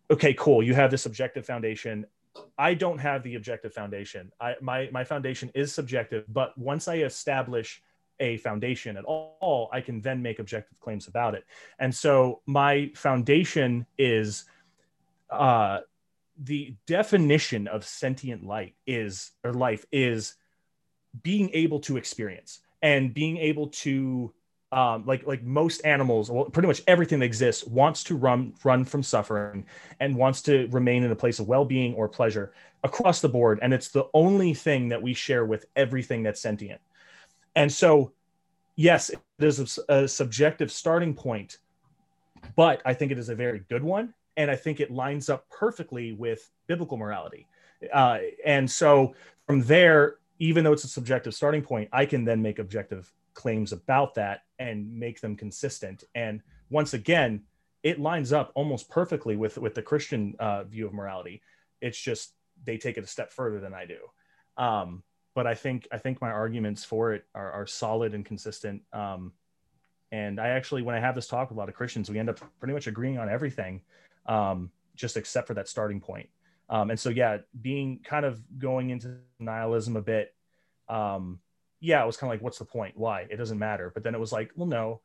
[0.10, 0.62] okay, cool.
[0.64, 2.06] You have this objective foundation.
[2.58, 4.32] I don't have the objective foundation.
[4.40, 7.82] I, my my foundation is subjective, but once I establish
[8.20, 11.44] a foundation at all, I can then make objective claims about it.
[11.80, 14.46] And so my foundation is
[15.32, 15.80] uh,
[16.44, 20.36] the definition of sentient light is or life is
[21.24, 24.34] being able to experience and being able to
[24.72, 28.86] um, like like most animals, well, pretty much everything that exists wants to run run
[28.86, 29.66] from suffering
[30.00, 33.60] and wants to remain in a place of well-being or pleasure across the board.
[33.62, 36.80] And it's the only thing that we share with everything that's sentient.
[37.54, 38.14] And so,
[38.78, 41.58] yes, it is a, a subjective starting point,
[42.56, 45.50] but I think it is a very good one, and I think it lines up
[45.50, 47.48] perfectly with biblical morality.
[47.92, 49.14] Uh, and so,
[49.48, 53.72] from there, even though it's a subjective starting point, I can then make objective claims
[53.72, 56.04] about that and make them consistent.
[56.16, 57.44] And once again,
[57.84, 61.42] it lines up almost perfectly with with the Christian uh, view of morality.
[61.82, 63.98] It's just they take it a step further than I do.
[64.58, 68.84] Um, but I think I think my arguments for it are, are solid and consistent.
[68.94, 69.34] Um,
[70.12, 72.30] and I actually, when I have this talk with a lot of Christians, we end
[72.30, 73.82] up pretty much agreeing on everything,
[74.26, 76.30] um, just except for that starting point.
[76.70, 80.34] Um, and so, yeah, being kind of going into nihilism a bit,
[80.88, 81.40] um,
[81.80, 82.96] yeah, it was kind of like, what's the point?
[82.96, 83.28] Why?
[83.30, 83.92] It doesn't matter.
[83.94, 85.02] But then it was like, well, no,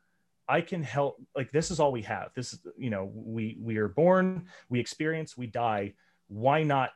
[0.49, 1.17] I can help.
[1.35, 2.31] Like, this is all we have.
[2.35, 5.95] This is, you know, we we are born, we experience, we die.
[6.29, 6.91] Why not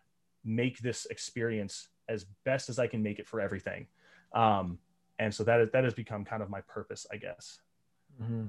[0.45, 3.87] make this experience as best as I can make it for everything?
[4.33, 4.79] Um,
[5.19, 7.61] and so that is, that has become kind of my purpose, I guess.
[8.23, 8.47] Mm-hmm.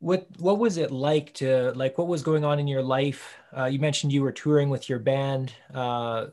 [0.00, 3.36] What what was it like to like what was going on in your life?
[3.56, 5.52] Uh, you mentioned you were touring with your band.
[5.72, 6.26] Uh,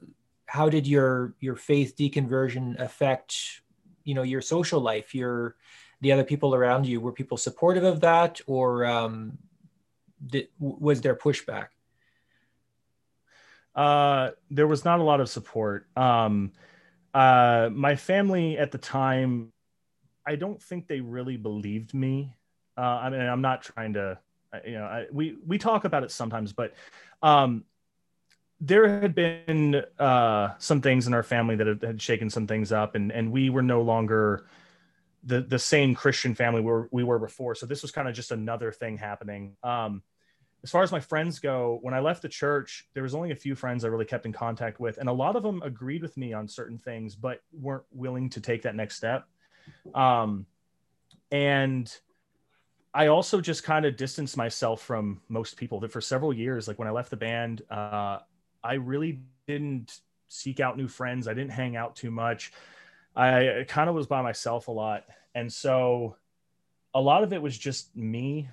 [0.46, 3.62] how did your your faith deconversion affect
[4.04, 5.14] you know your social life?
[5.14, 5.56] Your
[6.02, 8.40] the other people around you were people supportive of that?
[8.48, 9.38] Or um,
[10.26, 11.68] did, was there pushback?
[13.76, 15.88] Uh, there was not a lot of support.
[15.96, 16.54] Um,
[17.18, 19.52] uh, my family at the time
[20.26, 22.37] i don't think they really believed me
[22.78, 24.18] uh, i mean i'm not trying to
[24.66, 26.74] you know I, we we talk about it sometimes but
[27.22, 27.66] um,
[28.60, 32.72] there had been uh, some things in our family that had, had, shaken some things
[32.72, 34.48] up, and and we were no longer
[35.24, 37.56] the the same Christian family we were, we were before.
[37.56, 39.56] So this was kind of just another thing happening.
[39.64, 40.02] Um,
[40.64, 43.36] as far as my friends go, when I left the church, there was only a
[43.36, 46.18] few friends I really kept in contact with, and a lot of them agreed with
[46.18, 49.28] me on certain things, but weren't willing to take that next step.
[49.94, 50.48] Um,
[51.32, 51.96] and
[52.98, 55.80] I also just kind of distanced myself from most people.
[55.82, 58.18] That for several years, like when I left the band, uh,
[58.64, 61.28] I really didn't seek out new friends.
[61.28, 62.52] I didn't hang out too much.
[63.16, 65.04] I kind of was by myself a lot.
[65.36, 66.16] And so
[66.96, 68.50] a lot of it was just me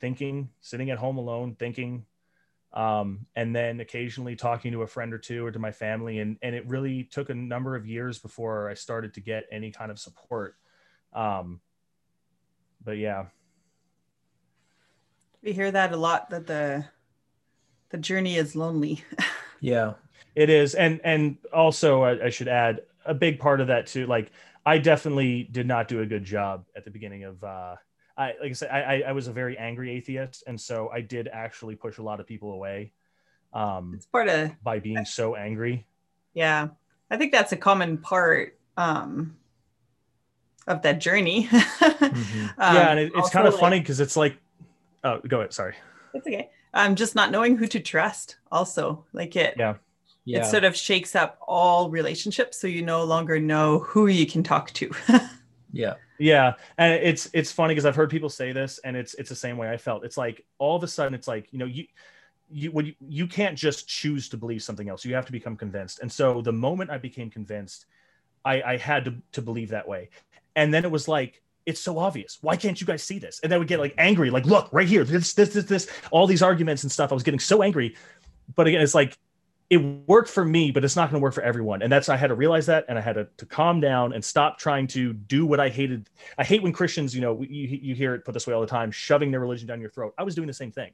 [0.00, 2.06] thinking, sitting at home alone, thinking,
[2.72, 6.20] um, and then occasionally talking to a friend or two or to my family.
[6.20, 9.72] And, and it really took a number of years before I started to get any
[9.72, 10.54] kind of support.
[11.12, 11.60] Um,
[12.84, 13.24] but yeah.
[15.42, 16.84] We hear that a lot that the
[17.90, 19.04] the journey is lonely.
[19.60, 19.94] yeah,
[20.34, 24.06] it is, and and also I, I should add a big part of that too.
[24.06, 24.30] Like
[24.64, 27.42] I definitely did not do a good job at the beginning of.
[27.42, 27.76] uh
[28.16, 31.28] I like I said, I I was a very angry atheist, and so I did
[31.28, 32.92] actually push a lot of people away.
[33.52, 35.86] Um, it's part of by being so angry.
[36.34, 36.68] Yeah,
[37.10, 39.36] I think that's a common part um,
[40.66, 41.44] of that journey.
[41.50, 42.46] mm-hmm.
[42.58, 44.36] um, yeah, and it, it's kind of like, funny because it's like,
[45.04, 45.52] oh, go ahead.
[45.52, 45.74] Sorry.
[46.14, 46.50] It's okay.
[46.74, 49.74] Um, just not knowing who to trust also like it yeah.
[50.24, 50.40] yeah.
[50.40, 54.42] it sort of shakes up all relationships so you no longer know who you can
[54.42, 54.90] talk to.
[55.72, 55.94] Yeah.
[56.18, 59.34] Yeah and it's it's funny because i've heard people say this and it's it's the
[59.34, 60.04] same way i felt.
[60.04, 61.86] It's like all of a sudden it's like you know you
[62.50, 65.04] you when you, you can't just choose to believe something else.
[65.04, 66.00] You have to become convinced.
[66.00, 67.86] And so the moment i became convinced
[68.44, 70.10] i i had to to believe that way.
[70.54, 72.38] And then it was like it's so obvious.
[72.40, 73.40] Why can't you guys see this?
[73.42, 76.26] And then we get like angry, like, look, right here, this, this, this, this, all
[76.26, 77.12] these arguments and stuff.
[77.12, 77.96] I was getting so angry.
[78.54, 79.16] But again, it's like
[79.70, 81.80] it worked for me, but it's not going to work for everyone.
[81.80, 84.22] And that's I had to realize that, and I had to, to calm down and
[84.22, 86.10] stop trying to do what I hated.
[86.36, 88.66] I hate when Christians, you know, you, you hear it put this way all the
[88.66, 90.12] time, shoving their religion down your throat.
[90.18, 90.92] I was doing the same thing.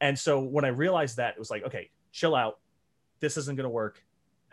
[0.00, 2.58] And so when I realized that, it was like, okay, chill out.
[3.20, 4.02] This isn't going to work,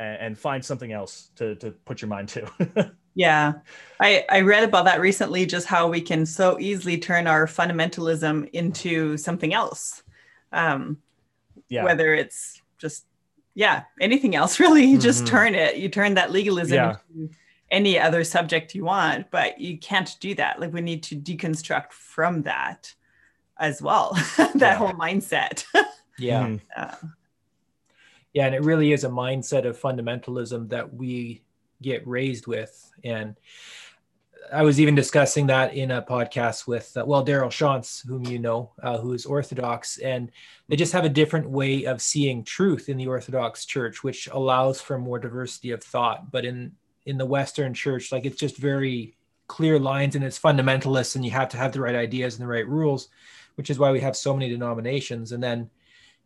[0.04, 2.92] and, and find something else to to put your mind to.
[3.16, 3.54] Yeah.
[4.00, 8.50] I, I read about that recently, just how we can so easily turn our fundamentalism
[8.52, 10.04] into something else.
[10.52, 10.98] Um,
[11.70, 11.84] yeah.
[11.84, 13.06] Whether it's just,
[13.56, 15.36] yeah, anything else really, you just mm-hmm.
[15.36, 15.78] turn it.
[15.78, 16.96] You turn that legalism yeah.
[17.16, 17.34] into
[17.72, 20.60] any other subject you want, but you can't do that.
[20.60, 22.94] Like we need to deconstruct from that
[23.60, 24.76] as well, that yeah.
[24.76, 25.66] whole mindset.
[26.18, 26.44] yeah.
[26.44, 26.58] Mm-hmm.
[26.76, 26.96] Uh,
[28.34, 28.46] yeah.
[28.46, 31.44] And it really is a mindset of fundamentalism that we
[31.82, 32.92] get raised with.
[33.04, 33.36] And
[34.52, 38.40] I was even discussing that in a podcast with, uh, well, Daryl Shantz, whom you
[38.40, 40.32] know, uh, who is Orthodox, and
[40.68, 44.82] they just have a different way of seeing truth in the Orthodox Church, which allows
[44.82, 46.32] for more diversity of thought.
[46.32, 46.74] But in
[47.06, 49.16] in the Western Church, like it's just very
[49.48, 52.52] clear lines and it's fundamentalist, and you have to have the right ideas and the
[52.52, 53.10] right rules,
[53.56, 55.32] which is why we have so many denominations.
[55.32, 55.70] And then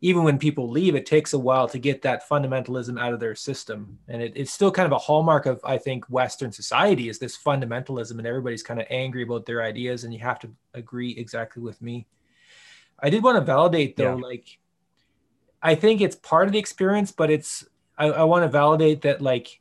[0.00, 3.34] even when people leave, it takes a while to get that fundamentalism out of their
[3.34, 3.98] system.
[4.06, 7.36] And it, it's still kind of a hallmark of, I think, Western society is this
[7.36, 11.62] fundamentalism, and everybody's kind of angry about their ideas, and you have to agree exactly
[11.62, 12.06] with me.
[13.00, 14.22] I did want to validate though, yeah.
[14.22, 14.58] like,
[15.60, 19.20] I think it's part of the experience, but it's, I, I want to validate that,
[19.20, 19.60] like,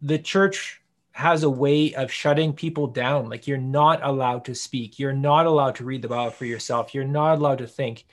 [0.00, 0.80] the church
[1.12, 3.28] has a way of shutting people down.
[3.28, 6.94] Like, you're not allowed to speak, you're not allowed to read the Bible for yourself,
[6.94, 8.06] you're not allowed to think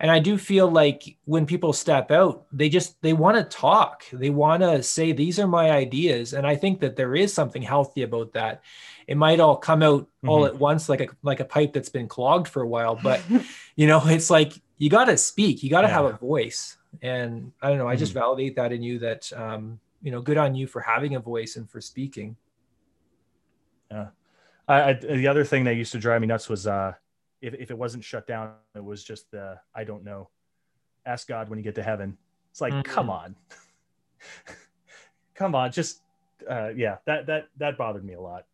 [0.00, 4.04] and i do feel like when people step out they just they want to talk.
[4.12, 6.32] They want to say these are my ideas.
[6.32, 8.62] And i think that there is something healthy about that.
[9.06, 10.28] It might all come out mm-hmm.
[10.28, 13.20] all at once like a like a pipe that's been clogged for a while but
[13.76, 15.62] you know it's like you got to speak.
[15.62, 15.94] You got to yeah.
[15.94, 16.76] have a voice.
[17.02, 18.20] And i don't know i just mm-hmm.
[18.20, 21.56] validate that in you that um you know good on you for having a voice
[21.56, 22.36] and for speaking.
[23.90, 24.08] Yeah.
[24.66, 26.94] I, I the other thing that used to drive me nuts was uh
[27.44, 30.30] if, if it wasn't shut down, it was just the I don't know.
[31.04, 32.16] Ask God when you get to heaven.
[32.50, 32.90] It's like, mm-hmm.
[32.90, 33.36] come on.
[35.34, 35.70] come on.
[35.70, 36.00] Just
[36.48, 38.46] uh yeah, that that that bothered me a lot.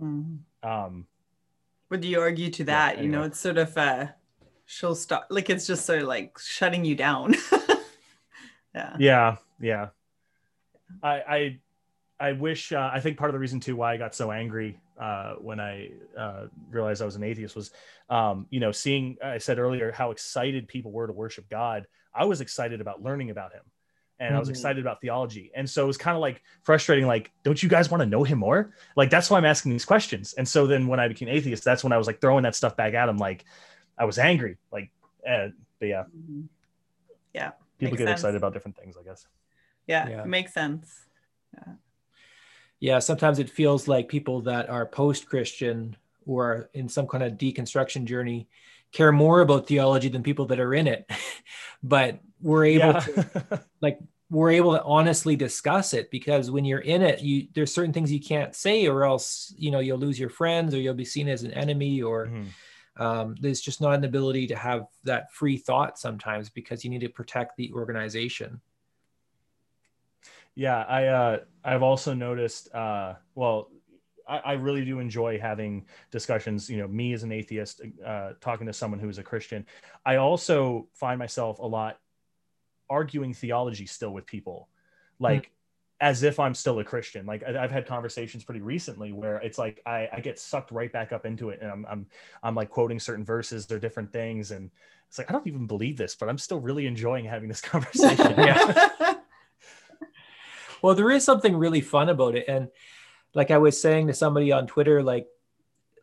[0.00, 0.68] Mm-hmm.
[0.68, 1.06] Um
[1.90, 2.94] would you argue to that?
[2.94, 3.04] Yeah, anyway.
[3.04, 4.06] You know, it's sort of uh
[4.64, 7.34] she'll stop like it's just sort of like shutting you down.
[8.74, 8.96] yeah.
[8.98, 9.88] Yeah, yeah.
[11.02, 11.58] I I,
[12.28, 14.78] I wish uh, I think part of the reason too why I got so angry
[14.98, 17.70] uh, when I uh, realized I was an atheist was,
[18.08, 21.86] um, you know, seeing I said earlier how excited people were to worship God.
[22.14, 23.62] I was excited about learning about Him,
[24.18, 24.36] and mm-hmm.
[24.36, 24.54] I was mm-hmm.
[24.54, 27.06] excited about theology, and so it was kind of like frustrating.
[27.06, 28.72] Like, don't you guys want to know Him more?
[28.96, 30.32] Like that's why I'm asking these questions.
[30.34, 32.76] And so then when I became atheist, that's when I was like throwing that stuff
[32.76, 33.18] back at him.
[33.18, 33.44] Like
[33.98, 34.56] I was angry.
[34.72, 34.90] Like,
[35.26, 36.42] eh, but yeah, mm-hmm.
[37.34, 38.20] yeah, people get sense.
[38.20, 38.96] excited about different things.
[38.98, 39.26] I guess.
[39.86, 40.24] Yeah, yeah.
[40.24, 40.90] makes sense.
[41.54, 41.74] Yeah
[42.80, 47.34] yeah, sometimes it feels like people that are post Christian or in some kind of
[47.34, 48.48] deconstruction journey
[48.92, 51.10] care more about theology than people that are in it.
[51.82, 53.00] but we're able yeah.
[53.00, 57.72] to, like, we're able to honestly discuss it because when you're in it, you there's
[57.72, 60.94] certain things you can't say, or else you know you'll lose your friends, or you'll
[60.94, 63.02] be seen as an enemy, or mm-hmm.
[63.02, 67.02] um, there's just not an ability to have that free thought sometimes because you need
[67.02, 68.60] to protect the organization.
[70.56, 72.74] Yeah, I uh, I've also noticed.
[72.74, 73.68] Uh, well,
[74.26, 76.68] I, I, really do enjoy having discussions.
[76.70, 79.66] You know, me as an atheist, uh, talking to someone who is a Christian.
[80.04, 82.00] I also find myself a lot
[82.88, 84.68] arguing theology still with people,
[85.20, 85.44] like.
[85.44, 85.50] Mm.
[85.98, 87.24] As if I'm still a Christian.
[87.24, 91.10] Like I've had conversations pretty recently where it's like I, I get sucked right back
[91.10, 92.06] up into it, and I'm I'm
[92.42, 94.70] I'm like quoting certain verses or different things, and
[95.08, 98.34] it's like I don't even believe this, but I'm still really enjoying having this conversation.
[98.36, 99.14] yeah.
[100.86, 102.44] well, there is something really fun about it.
[102.46, 102.68] And
[103.34, 105.26] like I was saying to somebody on Twitter, like,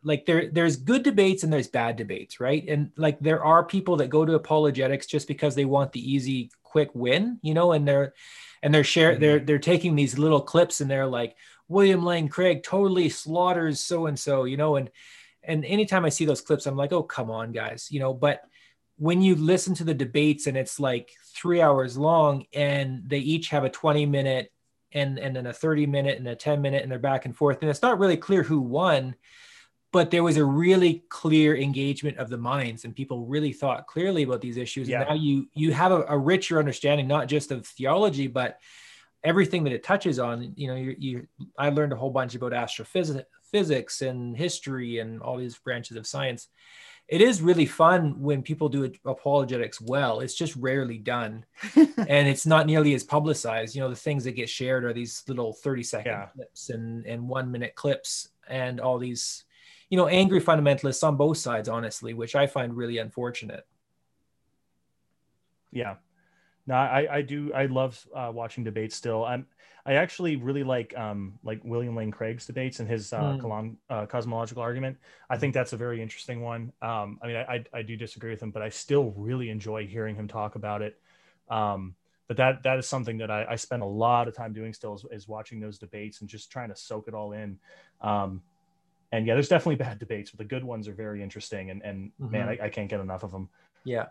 [0.02, 2.62] like there there's good debates and there's bad debates, right?
[2.68, 6.50] And like there are people that go to apologetics just because they want the easy,
[6.64, 8.12] quick win, you know, and they're
[8.62, 9.22] and they're share mm-hmm.
[9.22, 11.34] they're they're taking these little clips and they're like,
[11.66, 14.90] William Lane Craig totally slaughters so and so, you know, and
[15.42, 18.42] and anytime I see those clips, I'm like, oh come on, guys, you know, but
[18.98, 23.48] when you listen to the debates and it's like three hours long and they each
[23.48, 24.52] have a 20 minute
[24.94, 27.58] and and then a 30 minute and a 10 minute and they're back and forth.
[27.60, 29.14] And it's not really clear who won
[29.94, 34.24] but there was a really clear engagement of the minds and people really thought clearly
[34.24, 34.88] about these issues.
[34.88, 35.02] Yeah.
[35.02, 38.58] and now you you have a, a, richer understanding not just of theology but
[39.22, 40.52] everything that it touches on.
[40.56, 41.26] You know you, you
[41.56, 46.48] i learned a whole bunch about astrophysics and history and all these branches of science
[47.06, 50.20] it is really fun when people do apologetics well.
[50.20, 51.44] It's just rarely done,
[51.76, 53.74] and it's not nearly as publicized.
[53.74, 56.26] You know, the things that get shared are these little thirty second yeah.
[56.34, 59.44] clips and and one minute clips, and all these,
[59.90, 63.66] you know, angry fundamentalists on both sides, honestly, which I find really unfortunate.
[65.72, 65.96] Yeah,
[66.66, 69.24] no, I I do I love uh, watching debates still.
[69.24, 69.46] I'm
[69.86, 73.76] I actually really like um, like William Lane Craig's debates and his uh, mm.
[73.90, 74.96] uh, cosmological argument.
[75.28, 76.72] I think that's a very interesting one.
[76.80, 79.86] Um, I mean, I, I, I do disagree with him, but I still really enjoy
[79.86, 80.98] hearing him talk about it.
[81.50, 81.94] Um,
[82.28, 84.94] but that that is something that I, I spend a lot of time doing still
[84.94, 87.58] is, is, watching those debates and just trying to soak it all in.
[88.00, 88.40] Um,
[89.12, 91.68] and yeah, there's definitely bad debates, but the good ones are very interesting.
[91.68, 92.30] And and mm-hmm.
[92.32, 93.50] man, I, I can't get enough of them.
[93.84, 94.06] Yeah.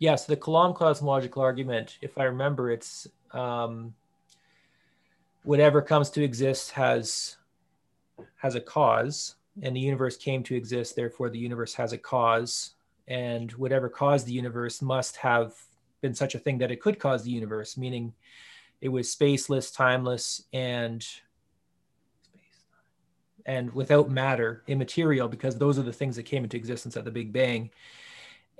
[0.00, 3.94] Yes, the Kalam cosmological argument, if I remember, it's um,
[5.44, 7.36] whatever comes to exist has
[8.36, 12.74] has a cause and the universe came to exist therefore the universe has a cause
[13.08, 15.54] and whatever caused the universe must have
[16.00, 18.12] been such a thing that it could cause the universe meaning
[18.80, 21.06] it was spaceless timeless and
[23.46, 27.10] and without matter immaterial because those are the things that came into existence at the
[27.10, 27.70] big bang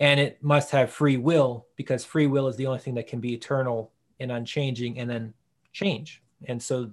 [0.01, 3.21] and it must have free will because free will is the only thing that can
[3.21, 5.35] be eternal and unchanging and then
[5.73, 6.23] change.
[6.49, 6.91] And so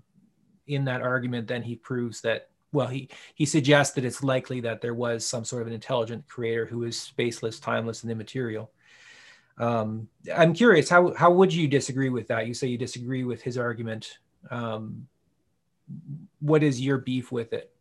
[0.67, 4.81] in that argument then he proves that well he he suggests that it's likely that
[4.81, 8.69] there was some sort of an intelligent creator who is spaceless timeless and immaterial.
[9.57, 12.45] Um, i'm curious how how would you disagree with that?
[12.45, 14.19] You say you disagree with his argument.
[14.51, 15.07] Um,
[16.41, 17.73] what is your beef with it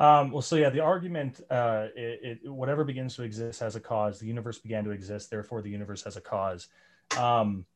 [0.00, 3.80] um, well, so yeah, the argument, uh, it, it, whatever begins to exist has a
[3.80, 4.18] cause.
[4.18, 6.68] The universe began to exist, therefore the universe has a cause.
[7.18, 7.66] Um,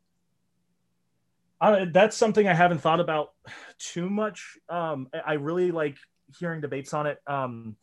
[1.60, 3.32] that's something I haven't thought about
[3.78, 4.56] too much.
[4.70, 5.96] Um, I really like
[6.38, 7.18] hearing debates on it.
[7.26, 7.76] Um,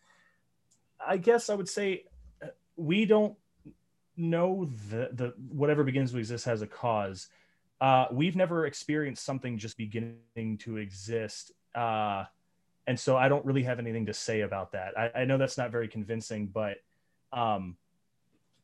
[1.05, 2.05] I guess I would say
[2.43, 3.35] uh, we don't
[4.17, 7.27] know the, the whatever begins to exist has a cause.
[7.79, 11.51] Uh, we've never experienced something just beginning to exist.
[11.75, 12.25] Uh,
[12.88, 14.97] and so I don't really have anything to say about that.
[14.97, 16.77] I, I know that's not very convincing, but
[17.32, 17.77] um,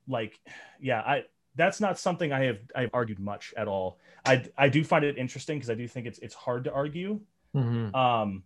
[0.08, 0.40] like,
[0.80, 1.24] yeah, I
[1.56, 4.00] that's not something I have I've argued much at all.
[4.26, 7.20] I I do find it interesting because I do think it's it's hard to argue.
[7.56, 7.96] Mm-hmm.
[7.96, 8.44] Um,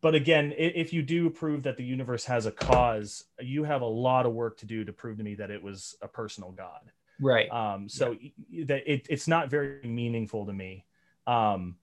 [0.00, 3.86] but again, if you do prove that the universe has a cause, you have a
[3.86, 6.90] lot of work to do to prove to me that it was a personal God.
[7.20, 7.48] Right.
[7.50, 8.16] Um, so
[8.50, 8.64] yeah.
[8.66, 10.86] that it, it's not very meaningful to me
[11.28, 11.76] um,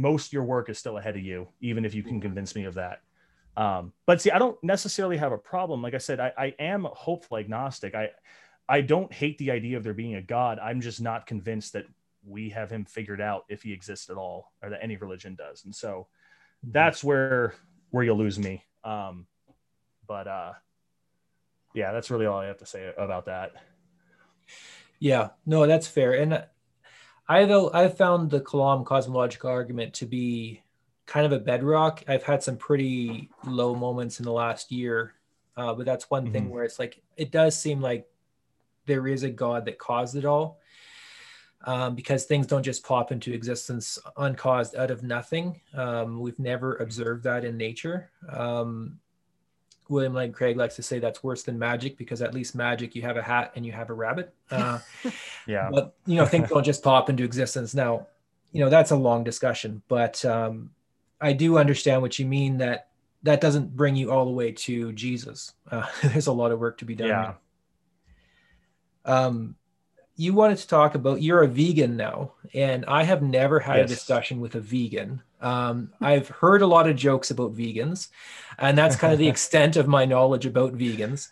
[0.00, 2.74] most your work is still ahead of you, even if you can convince me of
[2.74, 3.00] that.
[3.56, 5.82] Um, but see, I don't necessarily have a problem.
[5.82, 7.94] Like I said, I, I am hopeful agnostic.
[7.94, 8.10] I
[8.68, 10.58] I don't hate the idea of there being a God.
[10.58, 11.86] I'm just not convinced that
[12.24, 15.64] we have him figured out if he exists at all, or that any religion does.
[15.64, 16.06] And so
[16.64, 16.72] mm-hmm.
[16.72, 17.54] that's where
[17.90, 18.62] where you'll lose me.
[18.84, 19.26] Um,
[20.06, 20.52] but uh,
[21.74, 23.52] yeah, that's really all I have to say about that.
[25.00, 26.12] Yeah, no, that's fair.
[26.12, 26.44] And
[27.28, 30.62] I though I've found the Kalam cosmological argument to be
[31.06, 32.02] kind of a bedrock.
[32.08, 35.14] I've had some pretty low moments in the last year,
[35.56, 36.32] uh, but that's one mm-hmm.
[36.32, 38.06] thing where it's like it does seem like
[38.86, 40.60] there is a God that caused it all,
[41.64, 45.60] um, because things don't just pop into existence uncaused out of nothing.
[45.74, 48.10] Um, we've never observed that in nature.
[48.30, 49.00] Um,
[49.88, 53.02] William Lane Craig likes to say that's worse than magic because at least magic you
[53.02, 54.34] have a hat and you have a rabbit.
[54.50, 54.78] Uh,
[55.46, 55.68] yeah.
[55.70, 57.74] But you know things don't just pop into existence.
[57.74, 58.06] Now,
[58.50, 60.70] you know that's a long discussion, but um,
[61.20, 62.88] I do understand what you mean that
[63.24, 65.52] that doesn't bring you all the way to Jesus.
[65.70, 67.08] Uh, there's a lot of work to be done.
[67.08, 67.34] Yeah.
[69.04, 69.56] Um,
[70.18, 73.90] you wanted to talk about you're a vegan now, and I have never had yes.
[73.90, 75.22] a discussion with a vegan.
[75.40, 78.08] Um, I've heard a lot of jokes about vegans,
[78.58, 81.28] and that's kind of the extent of my knowledge about vegans.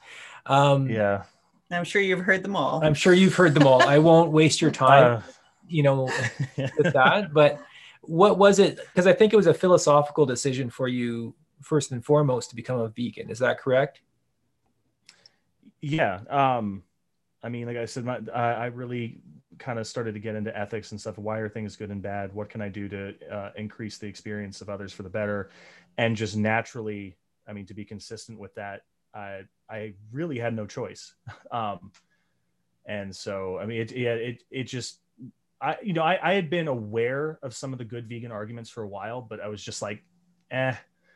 [0.46, 1.24] Um, yeah,
[1.72, 2.82] I'm sure you've heard them all.
[2.82, 3.82] I'm sure you've heard them all.
[3.82, 5.22] I won't waste your time, uh,
[5.66, 6.04] you know,
[6.56, 7.34] with that.
[7.34, 7.60] But
[8.02, 8.76] what was it?
[8.76, 12.78] Because I think it was a philosophical decision for you first and foremost to become
[12.78, 13.30] a vegan.
[13.30, 14.00] Is that correct?
[15.80, 16.20] Yeah.
[16.30, 16.84] Um,
[17.46, 19.20] I mean, like I said, my, I, I really
[19.58, 21.16] kind of started to get into ethics and stuff.
[21.16, 22.34] Why are things good and bad?
[22.34, 25.50] What can I do to uh, increase the experience of others for the better?
[25.96, 27.16] And just naturally,
[27.46, 28.82] I mean, to be consistent with that,
[29.14, 31.14] I I really had no choice.
[31.52, 31.92] Um,
[32.84, 34.98] and so, I mean, it yeah, it it just
[35.60, 38.70] I you know I I had been aware of some of the good vegan arguments
[38.70, 40.02] for a while, but I was just like,
[40.50, 40.74] eh,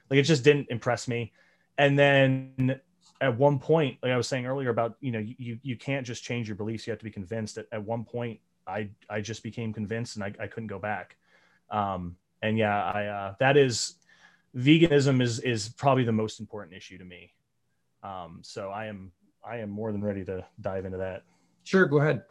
[0.09, 1.33] like it just didn't impress me.
[1.77, 2.81] And then
[3.21, 6.23] at one point, like I was saying earlier about, you know, you, you can't just
[6.23, 6.87] change your beliefs.
[6.87, 10.25] You have to be convinced at, at one point I, I just became convinced and
[10.25, 11.17] I, I couldn't go back.
[11.71, 13.95] Um, and yeah, I, uh, that is
[14.57, 17.33] veganism is, is probably the most important issue to me.
[18.03, 19.13] Um, so I am,
[19.45, 21.23] I am more than ready to dive into that.
[21.65, 21.87] Sure.
[21.87, 22.23] Go ahead.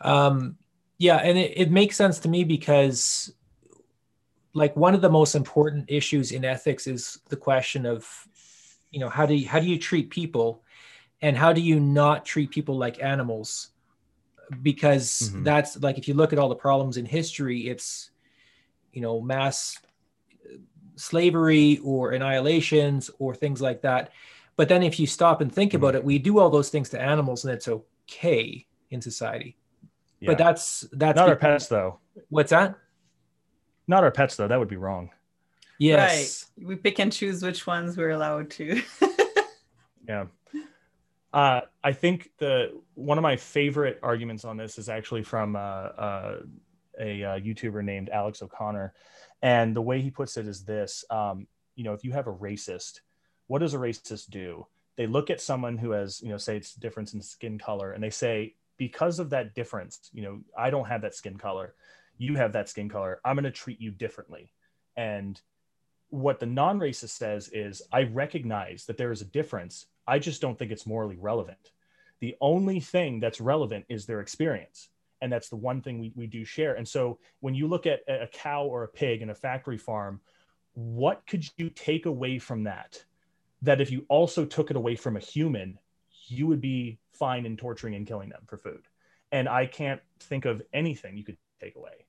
[0.00, 0.56] Um,
[0.98, 1.16] yeah.
[1.16, 3.32] And it, it makes sense to me because
[4.52, 8.26] like one of the most important issues in ethics is the question of
[8.90, 10.62] you know how do you how do you treat people?
[11.22, 13.68] And how do you not treat people like animals?
[14.62, 15.44] Because mm-hmm.
[15.44, 18.10] that's like if you look at all the problems in history it's
[18.92, 19.78] you know mass
[20.96, 24.12] slavery or annihilations or things like that.
[24.56, 25.78] But then if you stop and think mm-hmm.
[25.78, 29.56] about it we do all those things to animals and it's okay in society.
[30.20, 30.28] Yeah.
[30.28, 31.98] but that's that's not our pets though.
[32.30, 32.76] What's that?
[33.86, 34.48] Not our pets though.
[34.48, 35.10] That would be wrong
[35.78, 36.46] Yes.
[36.56, 36.68] Right.
[36.68, 38.82] We pick and choose which ones we're allowed to.
[40.08, 40.26] yeah.
[41.32, 45.58] Uh, I think the one of my favorite arguments on this is actually from uh,
[45.58, 46.36] uh,
[46.98, 48.94] a uh, YouTuber named Alex O'Connor,
[49.42, 52.32] and the way he puts it is this: um, you know, if you have a
[52.32, 53.00] racist,
[53.48, 54.66] what does a racist do?
[54.96, 58.02] They look at someone who has, you know, say it's difference in skin color, and
[58.02, 61.74] they say, because of that difference, you know, I don't have that skin color,
[62.16, 64.52] you have that skin color, I'm going to treat you differently,
[64.96, 65.38] and
[66.10, 69.86] what the non-racist says is i recognize that there is a difference.
[70.06, 71.72] I just don't think it's morally relevant.
[72.20, 74.88] The only thing that's relevant is their experience
[75.20, 76.74] and that's the one thing we, we do share.
[76.74, 80.20] And so when you look at a cow or a pig in a factory farm
[80.74, 83.02] what could you take away from that?
[83.62, 85.78] That if you also took it away from a human
[86.28, 88.82] you would be fine in torturing and killing them for food.
[89.32, 92.06] And i can't think of anything you could take away.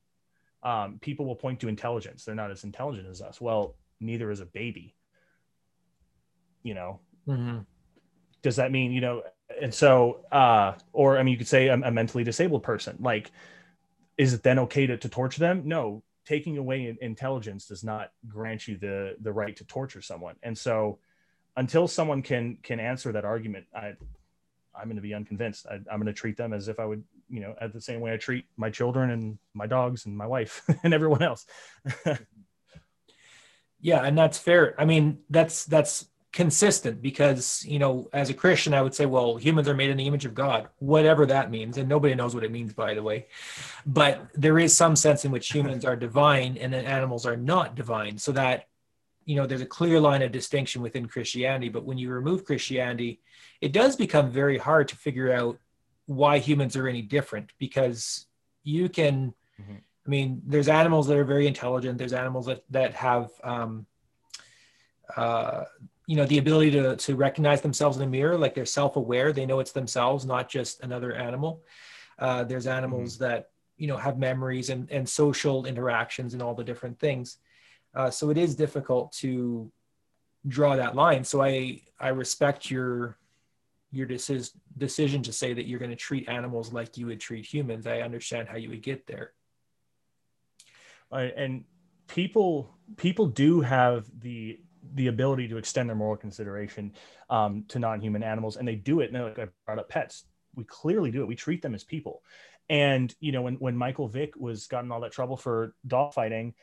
[0.63, 2.25] Um, people will point to intelligence.
[2.25, 3.39] They're not as intelligent as us.
[3.39, 4.95] Well neither is a baby
[6.63, 6.99] you know?
[7.27, 7.59] Mm-hmm.
[8.41, 9.21] does that mean you know
[9.61, 13.31] and so uh or i mean you could say a, a mentally disabled person like
[14.17, 15.63] is it then okay to, to torture them?
[15.65, 20.35] No taking away intelligence does not grant you the the right to torture someone.
[20.43, 20.99] And so
[21.55, 23.93] until someone can can answer that argument i
[24.75, 25.65] i'm going to be unconvinced.
[25.65, 27.99] I, i'm going to treat them as if i would you know at the same
[27.99, 31.45] way i treat my children and my dogs and my wife and everyone else
[33.81, 34.79] Yeah, and that's fair.
[34.79, 39.37] I mean, that's that's consistent because you know, as a Christian, I would say, well,
[39.37, 42.43] humans are made in the image of God, whatever that means, and nobody knows what
[42.43, 43.27] it means, by the way.
[43.85, 47.75] But there is some sense in which humans are divine and then animals are not
[47.75, 48.67] divine, so that
[49.25, 51.69] you know there's a clear line of distinction within Christianity.
[51.69, 53.19] But when you remove Christianity,
[53.61, 55.59] it does become very hard to figure out
[56.07, 58.25] why humans are any different because
[58.63, 59.33] you can.
[59.61, 61.97] Mm-hmm I mean, there's animals that are very intelligent.
[61.97, 63.85] There's animals that that have, um,
[65.17, 65.65] uh,
[66.05, 69.33] you know, the ability to to recognize themselves in the mirror, like they're self-aware.
[69.33, 71.61] They know it's themselves, not just another animal.
[72.17, 73.25] Uh, there's animals mm-hmm.
[73.25, 77.39] that you know have memories and and social interactions and all the different things.
[77.93, 79.69] Uh, so it is difficult to
[80.47, 81.25] draw that line.
[81.25, 83.17] So I I respect your
[83.91, 87.45] your decision decision to say that you're going to treat animals like you would treat
[87.45, 87.85] humans.
[87.87, 89.33] I understand how you would get there
[91.11, 91.63] uh, and
[92.07, 94.59] people people do have the
[94.95, 96.93] the ability to extend their moral consideration
[97.29, 100.25] um, to non-human animals and they do it and like i brought up pets.
[100.55, 101.27] We clearly do it.
[101.27, 102.23] We treat them as people.
[102.69, 106.53] And you know when, when michael vick was gotten all that trouble for dog fighting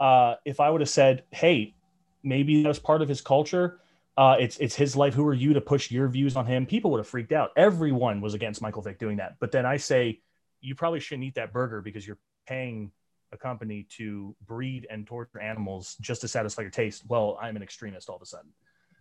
[0.00, 1.74] uh, if i would have said hey
[2.22, 3.80] maybe that was part of his culture
[4.16, 5.14] uh, it's it's his life.
[5.14, 6.66] Who are you to push your views on him?
[6.66, 7.50] People would have freaked out.
[7.56, 9.36] Everyone was against michael vick doing that.
[9.40, 10.20] But then i say
[10.60, 12.92] you probably shouldn't eat that burger because you're paying
[13.34, 17.62] a company to breed and torture animals just to satisfy your taste, well, I'm an
[17.62, 18.50] extremist all of a sudden.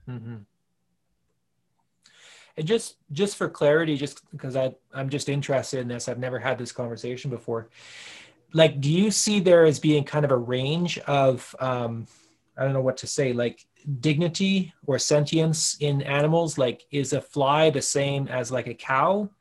[0.09, 0.35] Mm-hmm.
[2.55, 6.37] And just just for clarity, just because I I'm just interested in this, I've never
[6.39, 7.69] had this conversation before.
[8.53, 12.05] Like, do you see there as being kind of a range of um,
[12.55, 13.65] I don't know what to say, like
[13.99, 16.59] dignity or sentience in animals?
[16.59, 19.31] Like, is a fly the same as like a cow,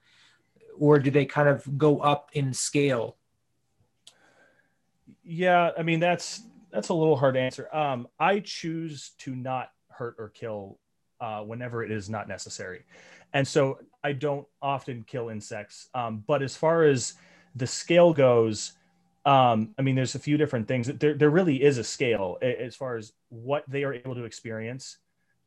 [0.78, 3.16] or do they kind of go up in scale?
[5.25, 6.43] Yeah, I mean that's
[6.73, 7.75] that's a little hard to answer.
[7.75, 10.79] Um, I choose to not hurt or kill
[11.20, 12.85] uh, whenever it is not necessary,
[13.33, 15.89] and so I don't often kill insects.
[15.95, 17.14] Um, but as far as
[17.55, 18.73] the scale goes,
[19.25, 20.89] um, I mean, there's a few different things.
[20.89, 24.99] There, there really is a scale as far as what they are able to experience,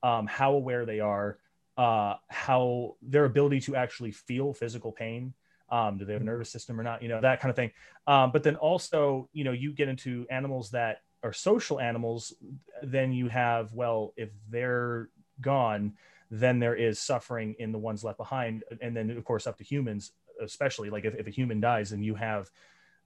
[0.04, 1.40] um, how aware they are,
[1.78, 5.34] uh, how their ability to actually feel physical pain.
[5.70, 7.02] Um, do they have a nervous system or not?
[7.02, 7.72] You know, that kind of thing.
[8.08, 12.34] Um, but then also, you know, you get into animals that are social animals,
[12.84, 15.10] then you have, well, if they're
[15.42, 15.94] gone,
[16.30, 18.64] then there is suffering in the ones left behind.
[18.82, 20.12] And then, of course, up to humans,
[20.42, 22.52] especially like if, if a human dies and you have,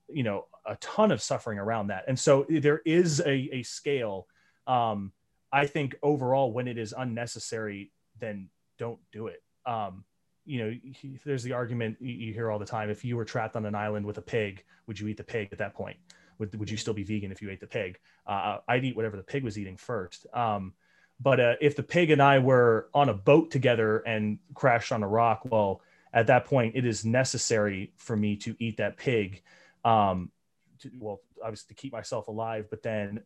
[0.10, 2.05] you know, a ton of suffering around that.
[2.07, 4.28] And so there is a, a scale.
[4.68, 5.12] Um,
[5.51, 9.41] I think overall, when it is unnecessary, then don't do it.
[9.66, 10.03] Um,
[10.50, 12.89] you know, he, there's the argument you hear all the time.
[12.89, 15.50] If you were trapped on an island with a pig, would you eat the pig
[15.52, 15.97] at that point?
[16.39, 18.00] Would, would you still be vegan if you ate the pig?
[18.26, 20.26] Uh, I'd eat whatever the pig was eating first.
[20.34, 20.74] Um,
[21.20, 25.04] but uh, if the pig and I were on a boat together and crashed on
[25.04, 25.82] a rock, well,
[26.14, 29.43] at that point, it is necessary for me to eat that pig.
[29.86, 30.32] Um,
[30.80, 33.22] to, well, obviously to keep myself alive, but then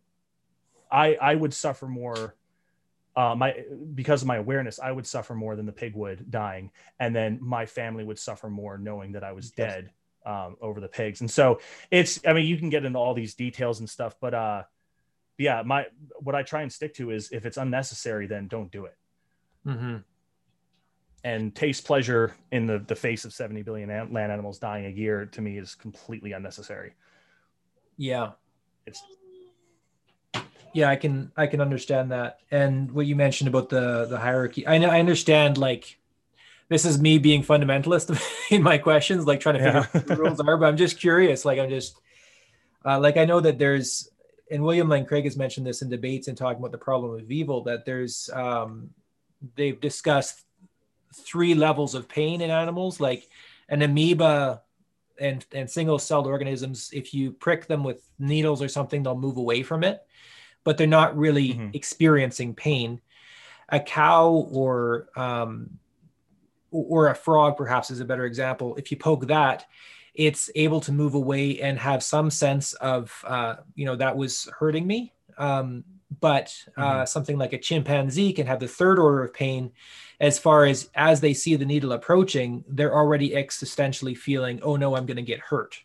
[0.91, 2.36] I I would suffer more
[3.16, 6.72] uh, my because of my awareness, I would suffer more than the pig would dying,
[6.99, 9.91] and then my family would suffer more knowing that I was dead
[10.26, 11.22] um, over the pigs.
[11.22, 11.59] And so
[11.91, 14.64] it's, I mean, you can get into all these details and stuff, but uh,
[15.38, 15.86] yeah, my
[16.20, 18.97] what I try and stick to is if it's unnecessary, then don't do it.
[19.66, 19.97] Mm-hmm.
[21.24, 25.26] And taste pleasure in the the face of seventy billion land animals dying a year
[25.28, 26.93] to me is completely unnecessary.
[27.97, 28.32] Yeah,
[28.86, 29.01] it's
[30.74, 34.67] yeah i can i can understand that and what you mentioned about the the hierarchy
[34.67, 35.99] i know i understand like
[36.69, 38.19] this is me being fundamentalist
[38.51, 39.80] in my questions like trying to figure yeah.
[39.80, 41.99] out what the rules are but i'm just curious like i'm just
[42.86, 44.09] uh, like i know that there's
[44.51, 47.32] and william lane craig has mentioned this in debates and talking about the problem of
[47.32, 48.89] evil that there's um,
[49.55, 50.43] they've discussed
[51.13, 53.28] three levels of pain in animals like
[53.69, 54.61] an amoeba
[55.19, 59.38] and and single celled organisms if you prick them with needles or something they'll move
[59.38, 60.01] away from it
[60.64, 61.70] but they're not really mm-hmm.
[61.74, 63.01] experiencing pain.
[63.70, 65.80] A cow or um,
[66.72, 68.76] or a frog, perhaps, is a better example.
[68.76, 69.66] If you poke that,
[70.14, 74.49] it's able to move away and have some sense of, uh, you know, that was
[74.57, 75.14] hurting me.
[75.38, 75.84] Um,
[76.20, 77.05] but uh, mm-hmm.
[77.05, 79.72] something like a chimpanzee can have the third order of pain
[80.20, 84.95] as far as as they see the needle approaching they're already existentially feeling oh no
[84.95, 85.82] i'm going to get hurt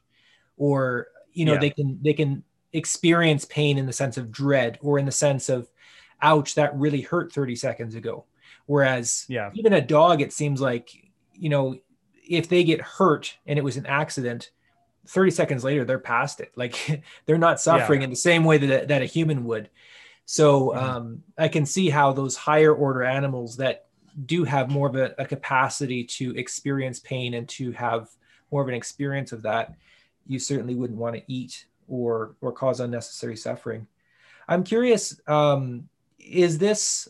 [0.56, 1.60] or you know yeah.
[1.60, 2.42] they can they can
[2.72, 5.68] experience pain in the sense of dread or in the sense of
[6.20, 8.24] ouch that really hurt 30 seconds ago
[8.66, 10.90] whereas yeah even a dog it seems like
[11.32, 11.76] you know
[12.28, 14.50] if they get hurt and it was an accident
[15.06, 18.04] 30 seconds later they're past it like they're not suffering yeah.
[18.04, 19.70] in the same way that, that a human would
[20.26, 20.78] so mm-hmm.
[20.78, 23.86] um, i can see how those higher order animals that
[24.26, 28.08] do have more of a, a capacity to experience pain and to have
[28.50, 29.74] more of an experience of that
[30.26, 33.86] you certainly wouldn't want to eat or or cause unnecessary suffering.
[34.48, 37.08] I'm curious, um, is this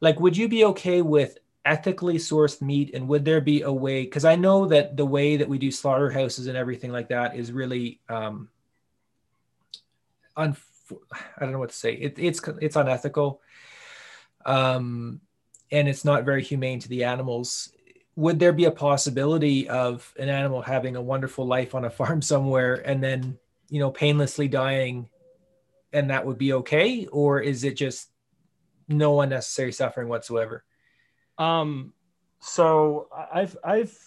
[0.00, 4.02] like would you be okay with ethically sourced meat and would there be a way
[4.02, 7.52] because I know that the way that we do slaughterhouses and everything like that is
[7.52, 8.50] really um,
[10.36, 10.56] un,
[11.12, 11.94] I don't know what to say.
[11.94, 13.40] It, it's it's unethical,
[14.44, 15.20] um,
[15.70, 17.70] and it's not very humane to the animals.
[18.16, 22.22] Would there be a possibility of an animal having a wonderful life on a farm
[22.32, 23.38] somewhere and then
[23.74, 25.08] you know painlessly dying,
[25.92, 28.08] and that would be okay, or is it just
[28.86, 30.64] no unnecessary suffering whatsoever?
[31.38, 31.92] Um,
[32.38, 33.98] so I've I've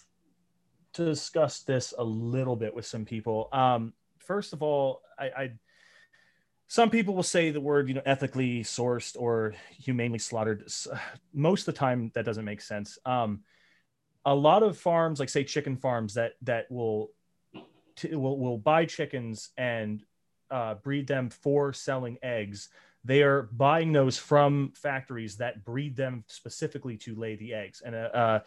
[0.94, 3.50] discussed this a little bit with some people.
[3.52, 5.52] Um, first of all, I, I
[6.68, 10.66] some people will say the word you know ethically sourced or humanely slaughtered
[11.34, 13.40] most of the time that doesn't make sense um,
[14.24, 17.10] a lot of farms like say chicken farms that that will
[17.98, 20.02] t- will, will buy chickens and
[20.50, 22.68] uh, breed them for selling eggs
[23.04, 27.94] they are buying those from factories that breed them specifically to lay the eggs and
[27.94, 28.40] a, uh,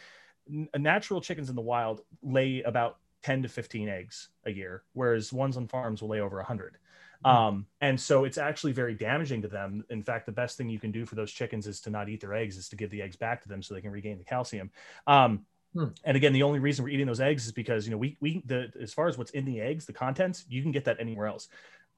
[0.73, 5.31] a natural chickens in the wild lay about 10 to 15 eggs a year whereas
[5.31, 6.77] ones on farms will lay over 100
[7.23, 7.29] Hmm.
[7.29, 9.83] Um, and so it's actually very damaging to them.
[9.89, 12.21] In fact, the best thing you can do for those chickens is to not eat
[12.21, 14.23] their eggs, is to give the eggs back to them so they can regain the
[14.23, 14.71] calcium.
[15.07, 15.85] Um, hmm.
[16.03, 18.41] And again, the only reason we're eating those eggs is because you know we we
[18.45, 21.27] the as far as what's in the eggs, the contents, you can get that anywhere
[21.27, 21.47] else.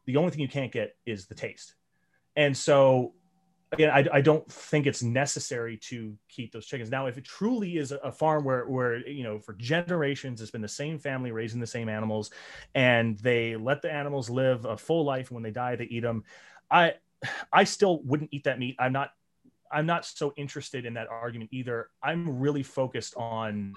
[0.05, 1.75] The only thing you can't get is the taste.
[2.35, 3.13] And so
[3.73, 6.91] again, I, I, don't think it's necessary to keep those chickens.
[6.91, 10.61] Now, if it truly is a farm where, where, you know, for generations, it's been
[10.61, 12.29] the same family raising the same animals
[12.75, 15.29] and they let the animals live a full life.
[15.29, 16.23] And when they die, they eat them.
[16.69, 16.93] I,
[17.51, 18.75] I still wouldn't eat that meat.
[18.79, 19.11] I'm not,
[19.73, 21.89] I'm not so interested in that argument either.
[22.01, 23.73] I'm really focused on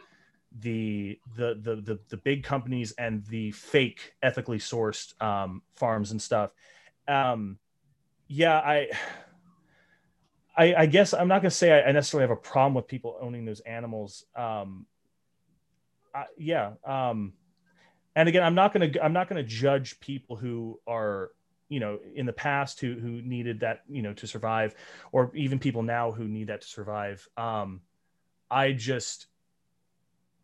[0.61, 6.21] the, the, the, the, the big companies and the fake ethically sourced um, farms and
[6.21, 6.51] stuff.
[7.09, 7.59] Um,
[8.29, 8.89] yeah, I,
[10.57, 13.19] I, I guess I'm not going to say I, necessarily have a problem with people
[13.21, 14.25] owning those animals.
[14.35, 14.87] Um,
[16.15, 16.73] I, yeah.
[16.85, 17.35] Um,
[18.15, 21.31] and again, I'm not going to I'm not going to judge people who are
[21.69, 24.75] you know in the past who who needed that you know to survive,
[25.13, 27.27] or even people now who need that to survive.
[27.37, 27.81] Um,
[28.51, 29.27] I just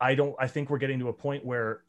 [0.01, 1.83] I don't I think we're getting to a point where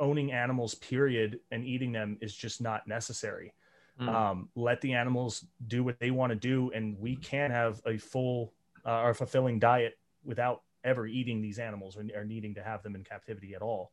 [0.00, 3.54] owning animals period and eating them is just not necessary
[4.00, 4.08] Mm.
[4.08, 7.96] Um, let the animals do what they want to do, and we can have a
[7.96, 8.52] full
[8.84, 12.94] uh, or fulfilling diet without ever eating these animals or, or, needing to have them
[12.94, 13.92] in captivity at all.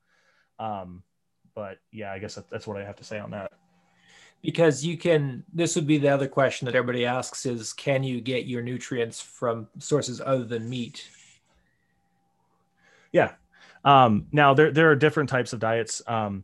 [0.59, 1.03] Um,
[1.53, 3.51] but yeah, I guess that's what I have to say on that.
[4.41, 8.21] Because you can, this would be the other question that everybody asks is can you
[8.21, 11.07] get your nutrients from sources other than meat?
[13.11, 13.33] Yeah.
[13.85, 16.01] Um, now, there, there are different types of diets.
[16.07, 16.43] Um,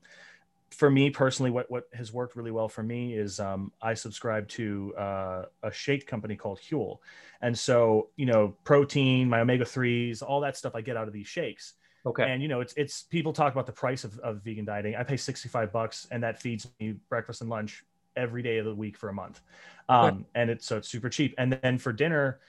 [0.77, 4.47] for me personally, what what has worked really well for me is um, I subscribe
[4.49, 6.99] to uh, a shake company called Huel,
[7.41, 11.13] and so you know protein, my omega threes, all that stuff I get out of
[11.13, 11.73] these shakes.
[12.05, 12.23] Okay.
[12.23, 14.95] And you know, it's it's people talk about the price of, of vegan dieting.
[14.95, 17.83] I pay sixty five bucks, and that feeds me breakfast and lunch
[18.17, 19.39] every day of the week for a month.
[19.87, 21.35] Um, and it's so it's super cheap.
[21.37, 22.39] And then for dinner,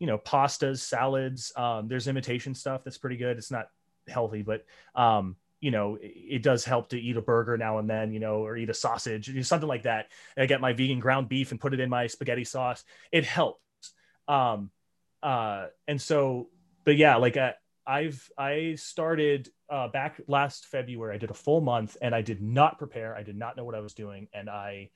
[0.00, 1.52] you know, pastas, salads.
[1.54, 3.36] Um, there's imitation stuff that's pretty good.
[3.36, 3.68] It's not
[4.08, 4.64] healthy, but
[4.96, 8.44] um, you know, it does help to eat a burger now and then, you know,
[8.44, 10.06] or eat a sausage, something like that.
[10.36, 12.82] I get my vegan ground beef and put it in my spaghetti sauce.
[13.12, 13.60] It helps.
[14.26, 14.70] Um,
[15.22, 16.48] uh, and so,
[16.84, 17.52] but yeah, like I, uh,
[17.86, 21.14] I've I started uh, back last February.
[21.14, 23.16] I did a full month, and I did not prepare.
[23.16, 24.90] I did not know what I was doing, and I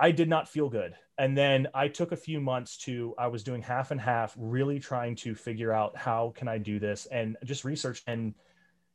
[0.00, 0.94] I did not feel good.
[1.18, 4.80] And then I took a few months to I was doing half and half, really
[4.80, 8.34] trying to figure out how can I do this, and just research and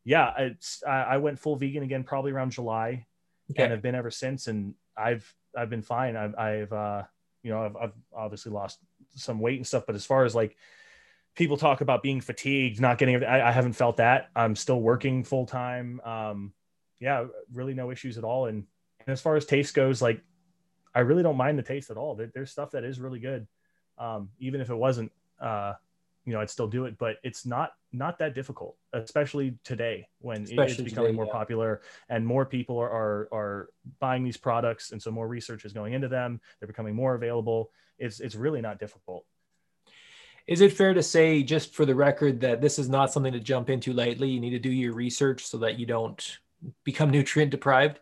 [0.04, 3.06] yeah, it's I, I went full vegan again probably around July,
[3.52, 3.64] okay.
[3.64, 4.48] and have been ever since.
[4.48, 6.16] And I've I've been fine.
[6.16, 7.04] I've I've uh,
[7.44, 8.80] you know I've, I've obviously lost
[9.16, 10.58] some weight and stuff, but as far as like
[11.36, 14.30] people talk about being fatigued, not getting, I, I haven't felt that.
[14.36, 16.00] I'm still working full time.
[16.02, 16.54] Um,
[17.00, 18.46] yeah, really no issues at all.
[18.46, 18.66] And,
[19.06, 20.22] and as far as taste goes, like
[20.96, 22.16] I really don't mind the taste at all.
[22.16, 23.46] There, there's stuff that is really good.
[23.98, 25.74] Um, even if it wasn't, uh,
[26.26, 30.44] you know, I'd still do it, but it's not not that difficult, especially today when
[30.44, 31.32] especially it's becoming today, more yeah.
[31.32, 33.70] popular and more people are, are are
[34.00, 36.42] buying these products, and so more research is going into them.
[36.60, 37.72] They're becoming more available.
[38.00, 39.26] It's it's really not difficult.
[40.48, 43.40] Is it fair to say, just for the record, that this is not something to
[43.40, 44.30] jump into lightly?
[44.30, 46.40] You need to do your research so that you don't
[46.84, 48.00] become nutrient deprived.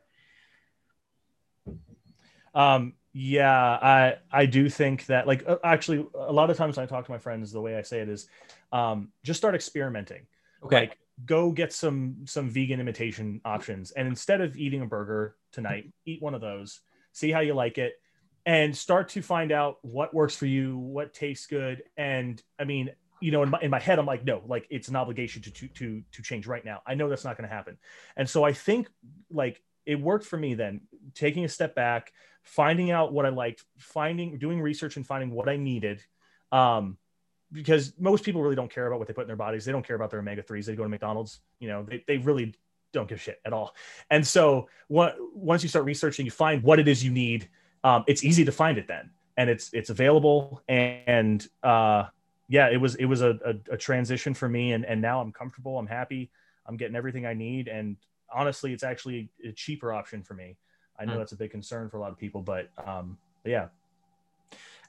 [2.54, 6.84] Um, yeah, I I do think that like uh, actually a lot of times when
[6.84, 8.28] I talk to my friends, the way I say it is,
[8.72, 10.26] um, just start experimenting.
[10.64, 10.82] Okay.
[10.82, 15.92] Like go get some some vegan imitation options, and instead of eating a burger tonight,
[16.06, 16.82] eat one of those.
[17.12, 17.94] See how you like it,
[18.48, 21.84] and start to find out what works for you, what tastes good.
[21.96, 22.90] And I mean,
[23.22, 25.52] you know, in my, in my head, I'm like, no, like it's an obligation to
[25.52, 26.82] to to to change right now.
[26.88, 27.78] I know that's not going to happen,
[28.18, 28.88] and so I think
[29.30, 30.82] like it worked for me then
[31.14, 32.12] taking a step back
[32.44, 36.02] finding out what i liked finding doing research and finding what i needed
[36.52, 36.98] um,
[37.52, 39.66] because most people really don't care about what they put in their bodies.
[39.66, 42.54] They don't care about their omega-3s they go to mcdonald's you know they, they really
[42.92, 43.76] don't give shit at all.
[44.12, 47.50] And so what, once you start researching you find what it is you need
[47.84, 49.10] um, it's easy to find it then.
[49.36, 50.62] And it's it's available.
[50.68, 52.06] And uh,
[52.50, 54.74] yeah it was it was a, a, a transition for me.
[54.74, 55.78] And and now i'm comfortable.
[55.80, 56.30] I'm happy.
[56.66, 57.68] I'm getting everything i need.
[57.68, 57.98] And
[58.34, 60.58] honestly, it's actually a cheaper option for me.
[61.04, 61.20] I know mm.
[61.20, 63.68] that's a big concern for a lot of people, but um, but yeah.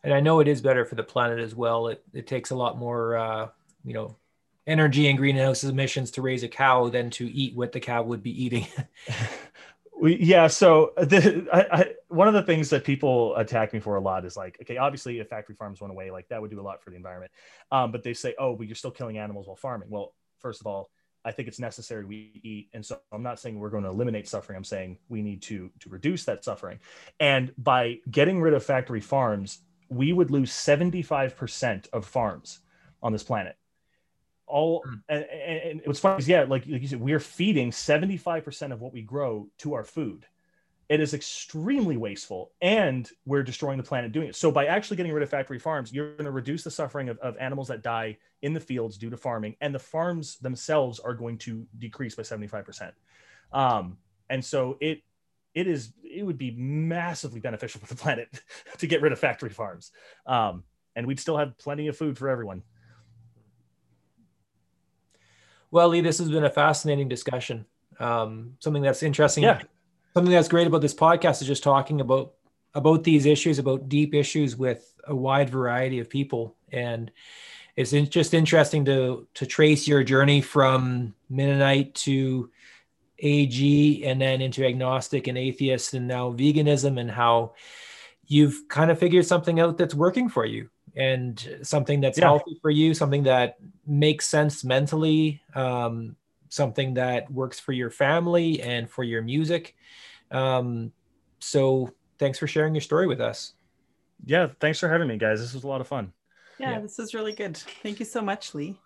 [0.03, 1.89] And I know it is better for the planet as well.
[1.89, 3.49] It it takes a lot more, uh,
[3.85, 4.17] you know,
[4.67, 8.23] energy and greenhouse emissions to raise a cow than to eat what the cow would
[8.23, 8.67] be eating.
[10.01, 10.47] we, yeah.
[10.47, 14.25] So the, I, I, one of the things that people attack me for a lot
[14.25, 16.83] is like, okay, obviously if factory farms went away, like that would do a lot
[16.83, 17.33] for the environment.
[17.71, 19.91] Um, but they say, oh, but you're still killing animals while farming.
[19.91, 20.91] Well, first of all,
[21.25, 22.69] I think it's necessary we eat.
[22.75, 24.57] And so I'm not saying we're going to eliminate suffering.
[24.57, 26.81] I'm saying we need to to reduce that suffering.
[27.19, 32.61] And by getting rid of factory farms, we would lose 75% of farms
[33.03, 33.57] on this planet.
[34.47, 35.01] All mm.
[35.09, 38.93] and, and, what's funny is yeah, like, like you said, we're feeding 75% of what
[38.93, 40.27] we grow to our food
[40.89, 44.37] it is extremely wasteful and we're destroying the planet doing it.
[44.37, 47.19] So by actually getting rid of factory farms you're going to reduce the suffering of,
[47.19, 51.15] of animals that die in the fields due to farming and the farms themselves are
[51.15, 52.93] going to decrease by 75%
[53.53, 55.03] um, and so it
[55.55, 58.29] it is it would be massively beneficial for the planet
[58.79, 59.93] to get rid of factory farms.
[60.27, 60.65] Um,
[60.97, 62.63] and we'd still have plenty of food for everyone.
[65.71, 67.67] Well lee this has been a fascinating discussion.
[68.01, 69.63] Um, something that's interesting yeah
[70.15, 72.35] something that's great about this podcast is just talking about
[72.75, 77.11] about these issues, about deep issues with a wide variety of people, and
[77.77, 82.51] it's just interesting to to trace your journey from Mennonite to
[83.19, 87.55] AG, and then into agnostic and atheist, and now veganism, and how
[88.27, 92.25] you've kind of figured something out that's working for you and something that's yeah.
[92.25, 96.17] healthy for you, something that makes sense mentally, um,
[96.55, 99.75] something that works for your family and for your music.
[100.31, 100.93] Um,
[101.41, 103.55] so thanks for sharing your story with us.
[104.25, 105.41] Yeah, thanks for having me, guys.
[105.41, 106.13] This was a lot of fun.
[106.59, 106.81] Yeah, yeah.
[106.81, 107.57] this is really good.
[107.83, 108.79] Thank you so much, Lee.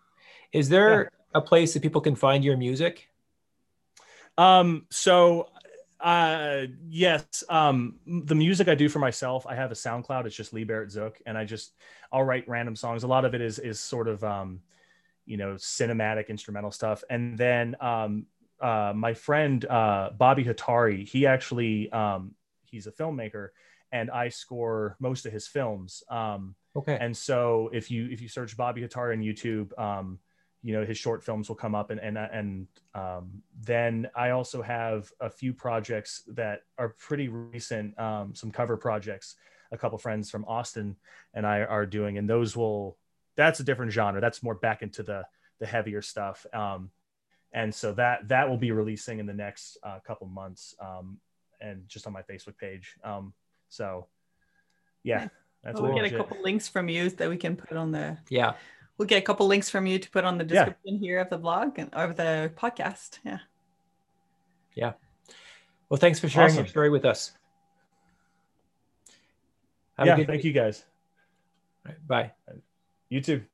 [0.53, 1.09] Is there yeah.
[1.35, 3.09] a place that people can find your music?
[4.39, 5.49] Um, so
[6.01, 10.53] uh yes um the music i do for myself i have a soundcloud it's just
[10.53, 11.73] lee barrett zook and i just
[12.13, 14.61] i'll write random songs a lot of it is is sort of um
[15.29, 18.27] you know cinematic instrumental stuff and then um
[18.61, 23.49] uh, my friend uh, Bobby Hatari, he actually um, he's a filmmaker,
[23.93, 26.03] and I score most of his films.
[26.11, 26.99] Um, okay.
[27.01, 30.19] And so if you if you search Bobby Hatari on YouTube, um,
[30.63, 34.63] you know his short films will come up, and and and um, then I also
[34.63, 39.37] have a few projects that are pretty recent, um, some cover projects.
[39.71, 40.97] A couple friends from Austin
[41.35, 42.97] and I are doing, and those will
[43.39, 44.21] that's a different genre.
[44.21, 45.25] That's more back into the
[45.59, 46.45] the heavier stuff.
[46.53, 46.91] Um,
[47.53, 51.19] and so that that will be releasing in the next uh, couple months um,
[51.61, 52.97] and just on my facebook page.
[53.03, 53.33] Um,
[53.71, 54.07] so
[55.05, 55.29] yeah
[55.63, 58.17] that's well, we'll get a couple links from you that we can put on the
[58.29, 58.55] yeah.
[58.97, 60.99] we'll get a couple links from you to put on the description yeah.
[60.99, 63.19] here of the blog and of the podcast.
[63.25, 63.39] Yeah.
[64.75, 64.93] Yeah.
[65.89, 66.65] Well thanks for sharing awesome.
[66.65, 67.33] your story with us.
[69.97, 70.49] Have yeah thank day.
[70.49, 70.85] you guys.
[71.85, 72.33] Right, bye
[73.11, 73.45] you too